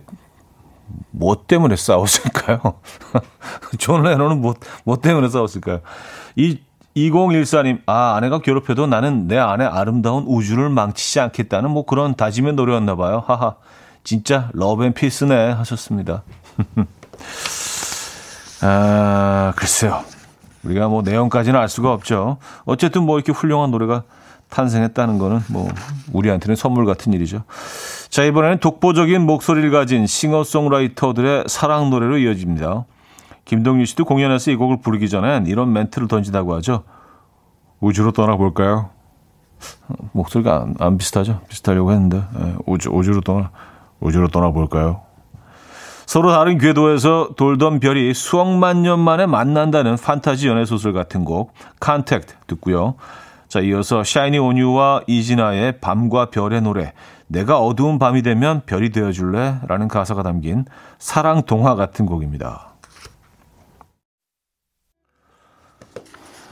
뭐 1.10 1.44
때문에 1.46 1.76
싸웠을까요? 1.76 2.60
존 3.78 4.02
레논은 4.02 4.40
뭐, 4.40 4.54
뭐 4.84 4.96
때문에 4.96 5.28
싸웠을까요? 5.28 5.80
이 6.36 6.58
2014님, 6.96 7.80
아, 7.86 8.14
아내가 8.16 8.40
괴롭혀도 8.40 8.86
나는 8.86 9.28
내 9.28 9.36
아내 9.36 9.64
아름다운 9.64 10.24
우주를 10.26 10.70
망치지 10.70 11.20
않겠다는 11.20 11.70
뭐 11.70 11.84
그런 11.84 12.14
다짐의 12.14 12.54
노래였나 12.54 12.96
봐요. 12.96 13.22
하하. 13.26 13.56
진짜 14.02 14.48
love 14.54 14.84
and 14.84 14.94
peace네 14.94 15.52
하셨습니다. 15.52 16.22
아, 18.62 19.52
글쎄요. 19.56 20.02
우리가 20.64 20.88
뭐 20.88 21.02
내용까지는 21.02 21.58
알 21.58 21.68
수가 21.68 21.92
없죠. 21.92 22.38
어쨌든 22.64 23.02
뭐 23.02 23.18
이렇게 23.18 23.32
훌륭한 23.32 23.70
노래가 23.70 24.04
탄생했다는 24.48 25.18
거는 25.18 25.40
뭐 25.48 25.68
우리한테는 26.12 26.56
선물 26.56 26.86
같은 26.86 27.12
일이죠. 27.12 27.42
자, 28.08 28.24
이번에는 28.24 28.58
독보적인 28.58 29.20
목소리를 29.22 29.70
가진 29.70 30.06
싱어송라이터들의 30.06 31.44
사랑 31.48 31.90
노래로 31.90 32.18
이어집니다. 32.18 32.84
김동률 33.46 33.86
씨도 33.86 34.04
공연에서 34.04 34.50
이 34.50 34.56
곡을 34.56 34.80
부르기 34.80 35.08
전엔 35.08 35.46
이런 35.46 35.72
멘트를 35.72 36.08
던지다고 36.08 36.54
하죠. 36.56 36.82
우주로 37.80 38.12
떠나볼까요? 38.12 38.90
목소리가 40.12 40.62
안, 40.62 40.74
안 40.78 40.98
비슷하죠? 40.98 41.40
비슷하려고 41.48 41.92
했는데 41.92 42.22
예, 42.38 42.54
우주, 42.66 42.90
우주로 42.90 43.22
떠나 43.22 43.50
우주로 44.00 44.28
떠나볼까요? 44.28 45.00
서로 46.06 46.30
다른 46.30 46.58
궤도에서 46.58 47.30
돌던 47.36 47.80
별이 47.80 48.14
수억만 48.14 48.82
년 48.82 49.00
만에 49.00 49.26
만난다는 49.26 49.96
판타지 49.96 50.48
연애 50.48 50.64
소설 50.64 50.92
같은 50.92 51.24
곡 51.24 51.52
Contact 51.80 52.34
듣고요. 52.46 52.94
자, 53.48 53.60
이어서 53.60 54.04
샤이니 54.04 54.38
온유와 54.38 55.02
이진아의 55.06 55.80
밤과 55.80 56.30
별의 56.30 56.62
노래 56.62 56.92
내가 57.28 57.58
어두운 57.60 57.98
밤이 57.98 58.22
되면 58.22 58.62
별이 58.66 58.90
되어 58.90 59.12
줄래? 59.12 59.56
라는 59.66 59.88
가사가 59.88 60.22
담긴 60.22 60.64
사랑 60.98 61.42
동화 61.42 61.74
같은 61.74 62.06
곡입니다. 62.06 62.65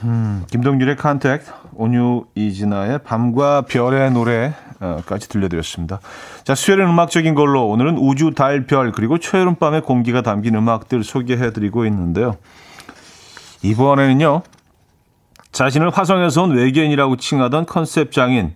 음, 0.05 0.43
김동률의 0.51 0.97
Contact, 0.97 1.51
온유 1.73 2.25
이진아의 2.35 2.99
밤과 2.99 3.61
별의 3.61 4.11
노래까지 4.11 5.27
들려드렸습니다. 5.29 5.99
자, 6.43 6.53
수요일은 6.53 6.87
음악적인 6.89 7.33
걸로 7.33 7.67
오늘은 7.67 7.97
우주, 7.97 8.31
달, 8.35 8.67
별, 8.67 8.91
그리고 8.91 9.17
초여름 9.17 9.55
밤의 9.55 9.81
공기가 9.81 10.21
담긴 10.21 10.53
음악들 10.53 11.03
소개해드리고 11.03 11.85
있는데요. 11.87 12.35
이번에는요, 13.63 14.43
자신을 15.51 15.89
화성에서 15.89 16.43
온 16.43 16.51
외계인이라고 16.51 17.17
칭하던 17.17 17.65
컨셉 17.65 18.11
장인, 18.11 18.53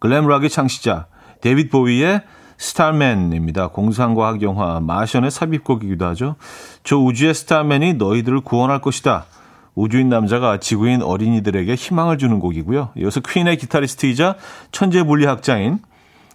글램락의 0.00 0.50
창시자, 0.50 1.06
데빗 1.40 1.70
보위의 1.70 2.20
스타맨입니다. 2.58 3.68
공상과학 3.68 4.42
영화 4.42 4.80
마션의 4.80 5.30
삽입곡이기도 5.30 6.04
하죠. 6.08 6.36
저 6.84 6.98
우주의 6.98 7.32
스타맨이 7.32 7.94
너희들을 7.94 8.42
구원할 8.42 8.82
것이다. 8.82 9.24
우주인 9.74 10.08
남자가 10.08 10.58
지구인 10.58 11.02
어린이들에게 11.02 11.74
희망을 11.74 12.18
주는 12.18 12.38
곡이고요. 12.38 12.90
이어서 12.96 13.20
퀸의 13.20 13.56
기타리스트이자 13.58 14.36
천재 14.72 15.02
물리학자인 15.02 15.78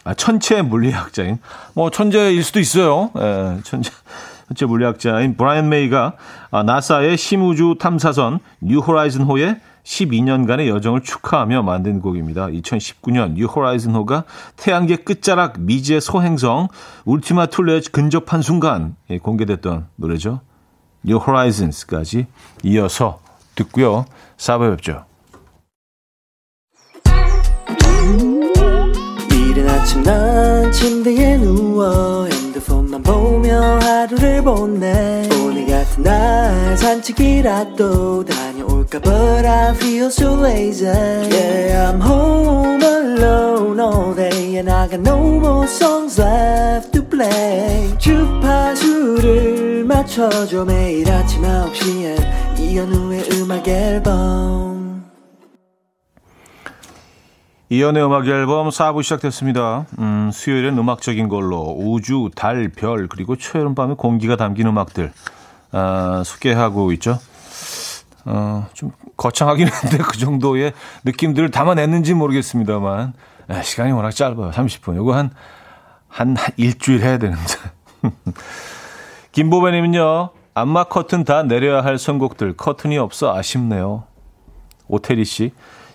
아, 0.03 0.13
천체 0.13 0.61
물리학자인 0.61 1.39
뭐 1.73 1.89
천재일 1.89 2.43
수도 2.43 2.59
있어요. 2.59 3.11
예, 3.17 3.59
천재 3.63 3.91
천체 4.47 4.65
물리학자인 4.67 5.35
브라이언 5.35 5.69
메이가 5.69 6.13
아, 6.51 6.63
나사의 6.63 7.17
심우주 7.17 7.77
탐사선 7.79 8.39
뉴 8.61 8.79
호라이즌호의 8.79 9.59
12년간의 9.83 10.67
여정을 10.67 11.01
축하하며 11.01 11.63
만든 11.63 12.01
곡입니다. 12.01 12.47
2019년 12.47 13.33
뉴 13.33 13.45
호라이즌호가 13.45 14.23
태양계 14.55 14.97
끝자락 14.97 15.59
미지의 15.59 16.01
소행성 16.01 16.67
울티마 17.05 17.47
툴레에 17.47 17.81
근접한 17.91 18.41
순간 18.41 18.95
예, 19.09 19.17
공개됐던 19.17 19.87
노래죠. 19.95 20.41
뉴 21.03 21.17
호라이즌스까지 21.17 22.27
이어서 22.63 23.24
듣고요. 23.55 24.05
4부에 24.37 24.71
뵙죠. 24.71 25.05
이른 29.31 29.69
아침 29.69 30.03
난 30.03 30.71
침대에 30.71 31.37
누워 31.37 32.25
핸드폰만 32.25 33.01
보며 33.03 33.79
하루를 33.79 34.43
보내 34.43 35.27
오늘 35.41 35.65
같은 35.67 36.03
날 36.03 36.77
산책이라도 36.77 38.25
다 38.25 38.44
녀올까 38.85 38.99
But 38.99 39.45
I 39.45 39.73
feel 39.75 40.07
so 40.07 40.35
lazy 40.35 40.85
Yeah 40.85 41.91
I'm 41.91 42.01
home 42.01 42.81
alone 42.81 43.79
all 43.79 44.13
day 44.15 44.57
And 44.57 44.71
I 44.71 44.87
got 44.87 45.01
no 45.01 45.17
more 45.39 45.67
songs 45.67 46.19
left 46.21 46.91
to 46.93 47.03
play 47.03 47.97
주파수를 47.97 49.83
맞춰줘 49.85 50.65
매일 50.65 51.11
아침 51.11 51.41
9시에 51.41 52.59
이현우의 52.59 53.29
음악 53.33 53.67
앨범 53.67 55.05
이연의 57.69 58.05
음악 58.05 58.27
앨범 58.27 58.69
4부 58.69 59.01
시작됐습니다. 59.01 59.87
음, 59.97 60.29
수요일엔 60.31 60.77
음악적인 60.77 61.27
걸로 61.29 61.75
우주, 61.75 62.29
달, 62.35 62.69
별, 62.69 63.07
그리고 63.07 63.35
초여름 63.35 63.73
밤의 63.73 63.95
공기가 63.97 64.35
담긴 64.35 64.67
음악들 64.67 65.11
아, 65.71 66.21
소개하고 66.23 66.91
있죠. 66.93 67.17
어, 68.25 68.67
좀 68.73 68.91
거창하긴 69.17 69.67
한데 69.67 69.97
그 69.99 70.17
정도의 70.17 70.73
느낌들을 71.03 71.51
담아냈는지 71.51 72.13
모르겠습니다만 72.13 73.13
아, 73.47 73.61
시간이 73.61 73.91
워낙 73.91 74.11
짧아요. 74.11 74.51
30분. 74.51 74.95
이거 74.95 75.15
한, 75.15 75.29
한, 76.07 76.35
한 76.35 76.53
일주일 76.57 77.01
해야 77.01 77.17
되는데. 77.17 77.43
김보배님은요. 79.31 80.29
안마 80.55 80.85
커튼 80.85 81.23
다 81.25 81.43
내려야 81.43 81.83
할 81.83 81.97
선곡들 81.97 82.55
커튼이 82.55 82.97
없어 82.97 83.35
아쉽네요. 83.35 84.05
오태리 84.87 85.25
씨. 85.25 85.51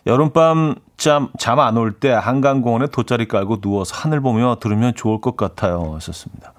여름밤 0.06 0.76
잠안올 1.38 1.92
때 1.92 2.10
한강공원에 2.10 2.88
돗자리 2.88 3.26
깔고 3.26 3.60
누워서 3.60 3.94
하늘 3.96 4.20
보며 4.20 4.58
들으면 4.60 4.94
좋을 4.94 5.20
것 5.20 5.36
같아요. 5.36 5.94
하셨습니다. 5.94 6.52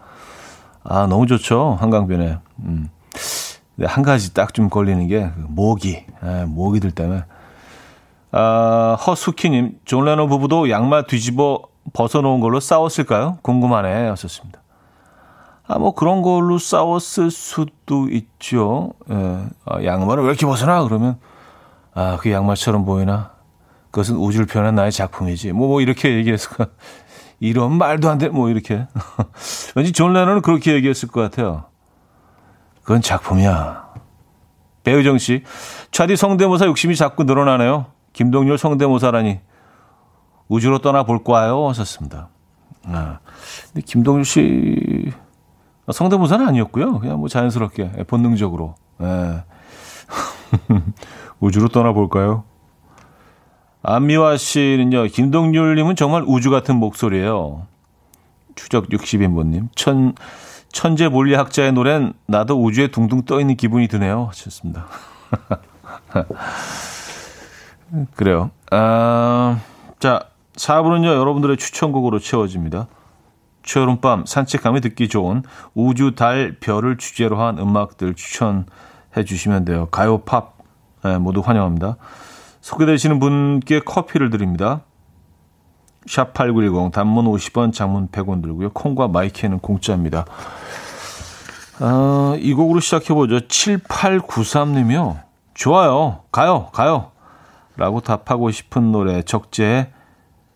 아, 0.84 1.06
너무 1.08 1.28
좋죠. 1.28 1.78
한강변에. 1.80 2.38
음. 2.66 2.90
한 3.80 4.04
가지 4.04 4.34
딱 4.34 4.54
좀 4.54 4.70
걸리는 4.70 5.08
게그 5.08 5.46
모기. 5.48 6.06
아, 6.22 6.46
모기들 6.48 6.92
때문에. 6.92 7.24
아, 8.32 8.98
허수키님, 9.06 9.80
존 9.86 10.06
레논 10.06 10.28
부부도 10.28 10.70
양말 10.70 11.08
뒤집어 11.08 11.62
벗어놓은 11.94 12.40
걸로 12.40 12.60
싸웠을까요? 12.60 13.40
궁금하네. 13.42 14.08
하셨습니다. 14.10 14.62
아, 15.68 15.80
뭐 15.80 15.94
그런 15.94 16.22
걸로 16.22 16.58
싸웠을 16.58 17.32
수도 17.32 18.08
있죠. 18.10 18.92
예. 19.10 19.46
아, 19.66 19.84
양말을 19.84 20.24
왜 20.24 20.30
이렇게 20.30 20.46
벗어놔? 20.46 20.84
그러면, 20.84 21.18
아, 21.94 22.18
그 22.20 22.32
양말처럼 22.32 22.86
보이나? 22.86 23.32
그것은 23.92 24.16
우주를 24.16 24.46
표현한 24.48 24.76
나의 24.76 24.92
작품이지. 24.92 25.52
뭐, 25.54 25.68
뭐 25.68 25.82
이렇게 25.82 26.14
얘기했을 26.16 26.50
거 26.52 26.68
이런 27.40 27.74
말도 27.78 28.10
안 28.10 28.18
돼. 28.18 28.30
뭐 28.30 28.50
이렇게. 28.50 28.86
왠지 29.76 29.92
존 29.92 30.14
레논은 30.14 30.42
그렇게 30.42 30.74
얘기했을 30.74 31.10
것 31.10 31.22
같아요. 31.22 31.66
그건 32.82 33.02
작품이야. 33.02 33.92
배우정 34.84 35.18
씨, 35.18 35.44
차디 35.92 36.16
성대모사 36.16 36.66
욕심이 36.66 36.96
자꾸 36.96 37.24
늘어나네요. 37.24 37.88
김동률 38.14 38.58
성대모사라니 38.58 39.40
우주로 40.48 40.80
떠나 40.80 41.04
볼까요. 41.04 41.70
하셨습니다. 41.70 42.30
아, 42.86 43.20
근데 43.68 43.82
김동률 43.86 44.26
씨 44.26 45.12
성대모사는 45.92 46.46
아니었고요. 46.48 47.00
그냥 47.00 47.20
뭐 47.20 47.30
자연스럽게 47.30 48.04
본능적으로 48.08 48.76
예. 49.02 49.44
우주로 51.40 51.70
떠나 51.70 51.94
볼까요? 51.94 52.44
안미화 53.84 54.38
씨는요, 54.38 55.06
김동률님은 55.06 55.96
정말 55.96 56.24
우주 56.26 56.52
같은 56.52 56.76
목소리예요. 56.76 57.66
추적 58.56 58.90
60인분님. 58.90 59.70
천, 59.76 60.14
천재 60.72 61.08
물리학자의 61.08 61.74
노래는 61.74 62.14
나도 62.28 62.64
우주에 62.64 62.88
둥둥 62.88 63.24
떠 63.24 63.40
있는 63.40 63.56
기분이 63.56 63.88
드네요. 63.88 64.28
하셨습니다. 64.30 64.88
그래요. 68.16 68.52
아, 68.72 69.60
자, 70.00 70.22
4부는요, 70.56 71.06
여러분들의 71.06 71.58
추천곡으로 71.58 72.20
채워집니다. 72.20 72.88
초여름밤 73.64 74.26
산책감이 74.26 74.82
듣기 74.82 75.08
좋은 75.08 75.44
우주, 75.76 76.16
달, 76.16 76.58
별을 76.60 76.98
주제로 76.98 77.40
한 77.40 77.60
음악들 77.60 78.16
추천해 78.16 78.66
주시면 79.26 79.66
돼요. 79.66 79.88
가요, 79.92 80.20
팝, 80.20 80.58
네, 81.04 81.18
모두 81.18 81.42
환영합니다. 81.42 81.98
소개되시는 82.62 83.20
분께 83.20 83.80
커피를 83.80 84.30
드립니다. 84.30 84.82
샵8910 86.08 86.92
단문 86.92 87.26
50원 87.26 87.74
장문 87.74 88.10
100원 88.10 88.42
들고요. 88.42 88.72
콩과 88.72 89.08
마이크는 89.08 89.60
공짜입니다. 89.60 90.26
아, 91.80 92.36
이 92.40 92.54
곡으로 92.54 92.80
시작해보죠. 92.80 93.40
7893님이요. 93.40 95.20
좋아요. 95.54 96.20
가요. 96.32 96.70
가요. 96.72 97.12
라고 97.78 98.02
답하고 98.02 98.52
싶은 98.52 98.92
노래 98.92 99.24
적재 99.24 99.92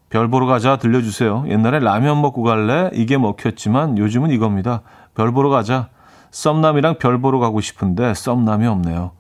별 0.10 0.30
보러 0.30 0.46
가자 0.46 0.78
들려주세요. 0.78 1.46
옛날에 1.48 1.80
라면 1.80 2.22
먹고 2.22 2.44
갈래? 2.44 2.90
이게 2.94 3.18
먹혔지만 3.18 3.98
요즘은 3.98 4.30
이겁니다. 4.32 4.82
별 5.16 5.32
보러 5.32 5.50
가자. 5.50 5.90
썸남이랑 6.32 7.00
별 7.00 7.20
보러 7.20 7.40
가고 7.40 7.62
싶은데 7.62 8.14
썸남이 8.14 8.68
없네요. 8.68 9.12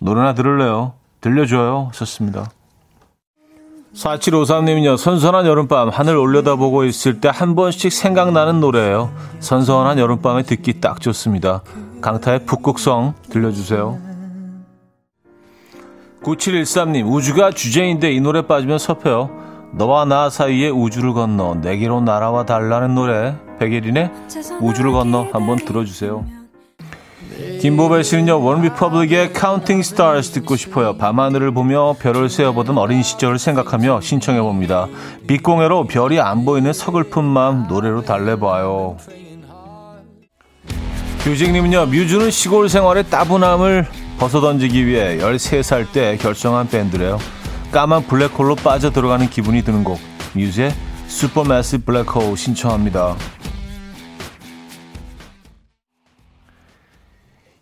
노래나 0.00 0.34
들을래요? 0.34 0.94
들려줘요. 1.20 1.90
썼습니다. 1.92 2.46
4753님은요, 3.94 4.96
선선한 4.96 5.46
여름밤 5.46 5.88
하늘 5.88 6.16
올려다보고 6.16 6.84
있을 6.84 7.20
때 7.20 7.28
한 7.28 7.54
번씩 7.54 7.92
생각나는 7.92 8.60
노래예요. 8.60 9.12
선선한 9.40 9.98
여름밤에 9.98 10.42
듣기 10.42 10.80
딱 10.80 11.00
좋습니다. 11.00 11.62
강타의 12.00 12.44
북극성 12.44 13.14
들려주세요. 13.30 13.98
9713님, 16.22 17.06
우주가 17.10 17.50
주제인데 17.50 18.12
이 18.12 18.20
노래 18.20 18.42
빠지면 18.42 18.78
섭해요. 18.78 19.30
너와 19.74 20.04
나 20.04 20.30
사이에 20.30 20.70
우주를 20.70 21.12
건너 21.12 21.54
내게로 21.56 22.00
날아와 22.00 22.46
달라는 22.46 22.94
노래 22.94 23.34
백예린의 23.58 24.10
우주를 24.60 24.92
건너 24.92 25.28
한번 25.32 25.56
들어주세요. 25.58 26.24
김보배 27.60 28.02
씨는요, 28.02 28.42
OneRepublic의 28.42 29.32
Counting 29.32 29.82
Stars 29.82 30.32
듣고 30.32 30.56
싶어요. 30.56 30.96
밤하늘을 30.96 31.52
보며 31.52 31.94
별을 31.98 32.28
세어보던 32.28 32.76
어린 32.76 33.02
시절을 33.02 33.38
생각하며 33.38 34.00
신청해봅니다. 34.02 34.88
빛공해로 35.26 35.86
별이 35.86 36.20
안 36.20 36.44
보이는 36.44 36.72
서글픈 36.72 37.24
마음 37.24 37.66
노래로 37.66 38.02
달래봐요. 38.02 38.98
규직님은요, 41.20 41.86
뮤즈는 41.86 42.30
시골 42.30 42.68
생활의 42.68 43.04
따분함을 43.04 43.86
벗어던지기 44.18 44.86
위해 44.86 45.16
13살 45.16 45.90
때 45.92 46.18
결성한 46.18 46.68
밴드래요. 46.68 47.18
까만 47.72 48.06
블랙홀로 48.06 48.56
빠져들어가는 48.56 49.30
기분이 49.30 49.62
드는 49.62 49.84
곡, 49.84 49.98
뮤즈의 50.34 50.72
슈퍼매시 51.08 51.78
블랙홀 51.78 52.36
신청합니다. 52.36 53.16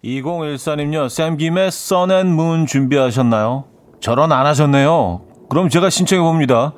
2014님요. 0.05 1.09
샘김의 1.09 1.71
선앤문 1.71 2.67
준비하셨나요? 2.67 3.65
저런 4.01 4.33
안 4.33 4.47
하셨네요. 4.47 5.23
그럼 5.49 5.69
제가 5.69 5.91
신청해 5.91 6.23
봅니다. 6.23 6.73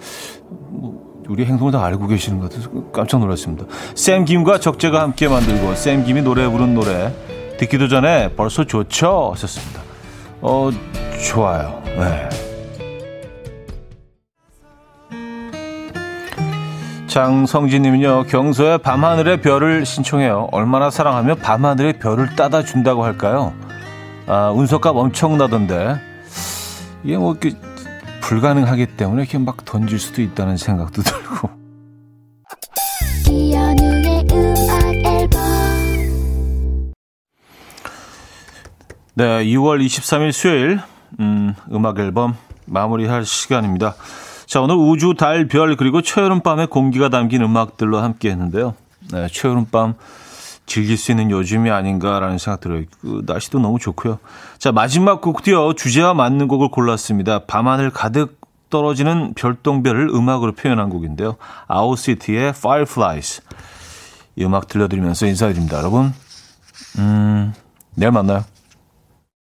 우리 1.29 1.47
행동을 1.47 1.73
다 1.73 1.83
알고 1.83 2.07
계시는 2.07 2.39
것 2.39 2.51
같아서 2.51 2.71
깜짝 2.93 3.21
놀랐습니다. 3.21 3.65
샘김과 3.95 4.61
적재가 4.61 5.01
함께 5.01 5.27
만들고 5.27 5.75
샘김이 5.75 6.21
노래 6.21 6.47
부른 6.49 6.75
노래 6.75 7.15
듣기도 7.57 7.89
전에 7.89 8.35
벌써 8.35 8.65
좋죠? 8.65 9.31
하셨습니다. 9.33 9.81
어, 10.43 10.71
좋아요. 11.27 11.83
네. 11.97 12.29
장성진님은요, 17.15 18.25
경서의 18.25 18.79
밤하늘의 18.79 19.41
별을 19.41 19.87
신청해요. 19.87 20.49
얼마나 20.51 20.91
사랑하며 20.91 21.37
밤하늘의 21.37 22.01
별을 22.01 22.35
따다 22.35 22.65
준다고 22.65 23.05
할까요? 23.05 23.55
아, 24.27 24.51
운석값 24.51 24.97
엄청나던데 24.97 26.01
이게 27.05 27.17
뭐 27.17 27.39
이렇게 27.41 27.57
불가능하기 28.21 28.97
때문에 28.97 29.23
이렇게 29.23 29.39
막 29.39 29.65
던질 29.65 30.01
수도 30.01 30.23
있다는 30.23 30.57
생각도 30.57 31.03
들고. 31.07 31.51
네, 39.15 39.45
2월 39.45 39.87
23일 39.87 40.33
수요일 40.33 40.81
음, 41.21 41.55
음악 41.71 42.01
앨범 42.01 42.37
마무리할 42.67 43.25
시간입니다. 43.25 43.95
자, 44.55 44.61
오늘 44.61 44.77
우주, 44.77 45.15
달, 45.19 45.49
별, 45.49 45.75
그리고 45.75 46.01
초여름 46.01 46.39
밤의 46.39 46.69
공기가 46.69 47.09
담긴 47.09 47.43
음악들로 47.43 47.99
함께 47.99 48.31
했는데요. 48.31 48.77
네, 49.11 49.27
초여름 49.27 49.65
밤 49.65 49.95
즐길 50.65 50.97
수 50.97 51.11
있는 51.11 51.33
요즘이 51.33 51.73
아닌가라는 51.73 52.39
생각 52.39 52.61
들어요. 52.61 52.85
그 53.01 53.25
날씨도 53.27 53.59
너무 53.59 53.81
좋고요. 53.81 54.21
자, 54.59 54.71
마지막 54.71 55.21
곡도요, 55.23 55.75
주제와 55.75 56.15
맞는 56.15 56.47
곡을 56.47 56.69
골랐습니다. 56.69 57.47
밤하늘 57.47 57.91
가득 57.91 58.41
떨어지는 58.71 59.35
별똥별을 59.35 60.11
음악으로 60.11 60.53
표현한 60.53 60.89
곡인데요. 60.89 61.35
아웃시티의 61.67 62.51
Fireflies. 62.51 63.43
이 64.37 64.45
음악 64.45 64.69
들려드리면서 64.69 65.27
인사드립니다, 65.27 65.79
여러분. 65.79 66.15
음, 67.01 67.53
내일 67.97 68.13
만나요. 68.13 68.45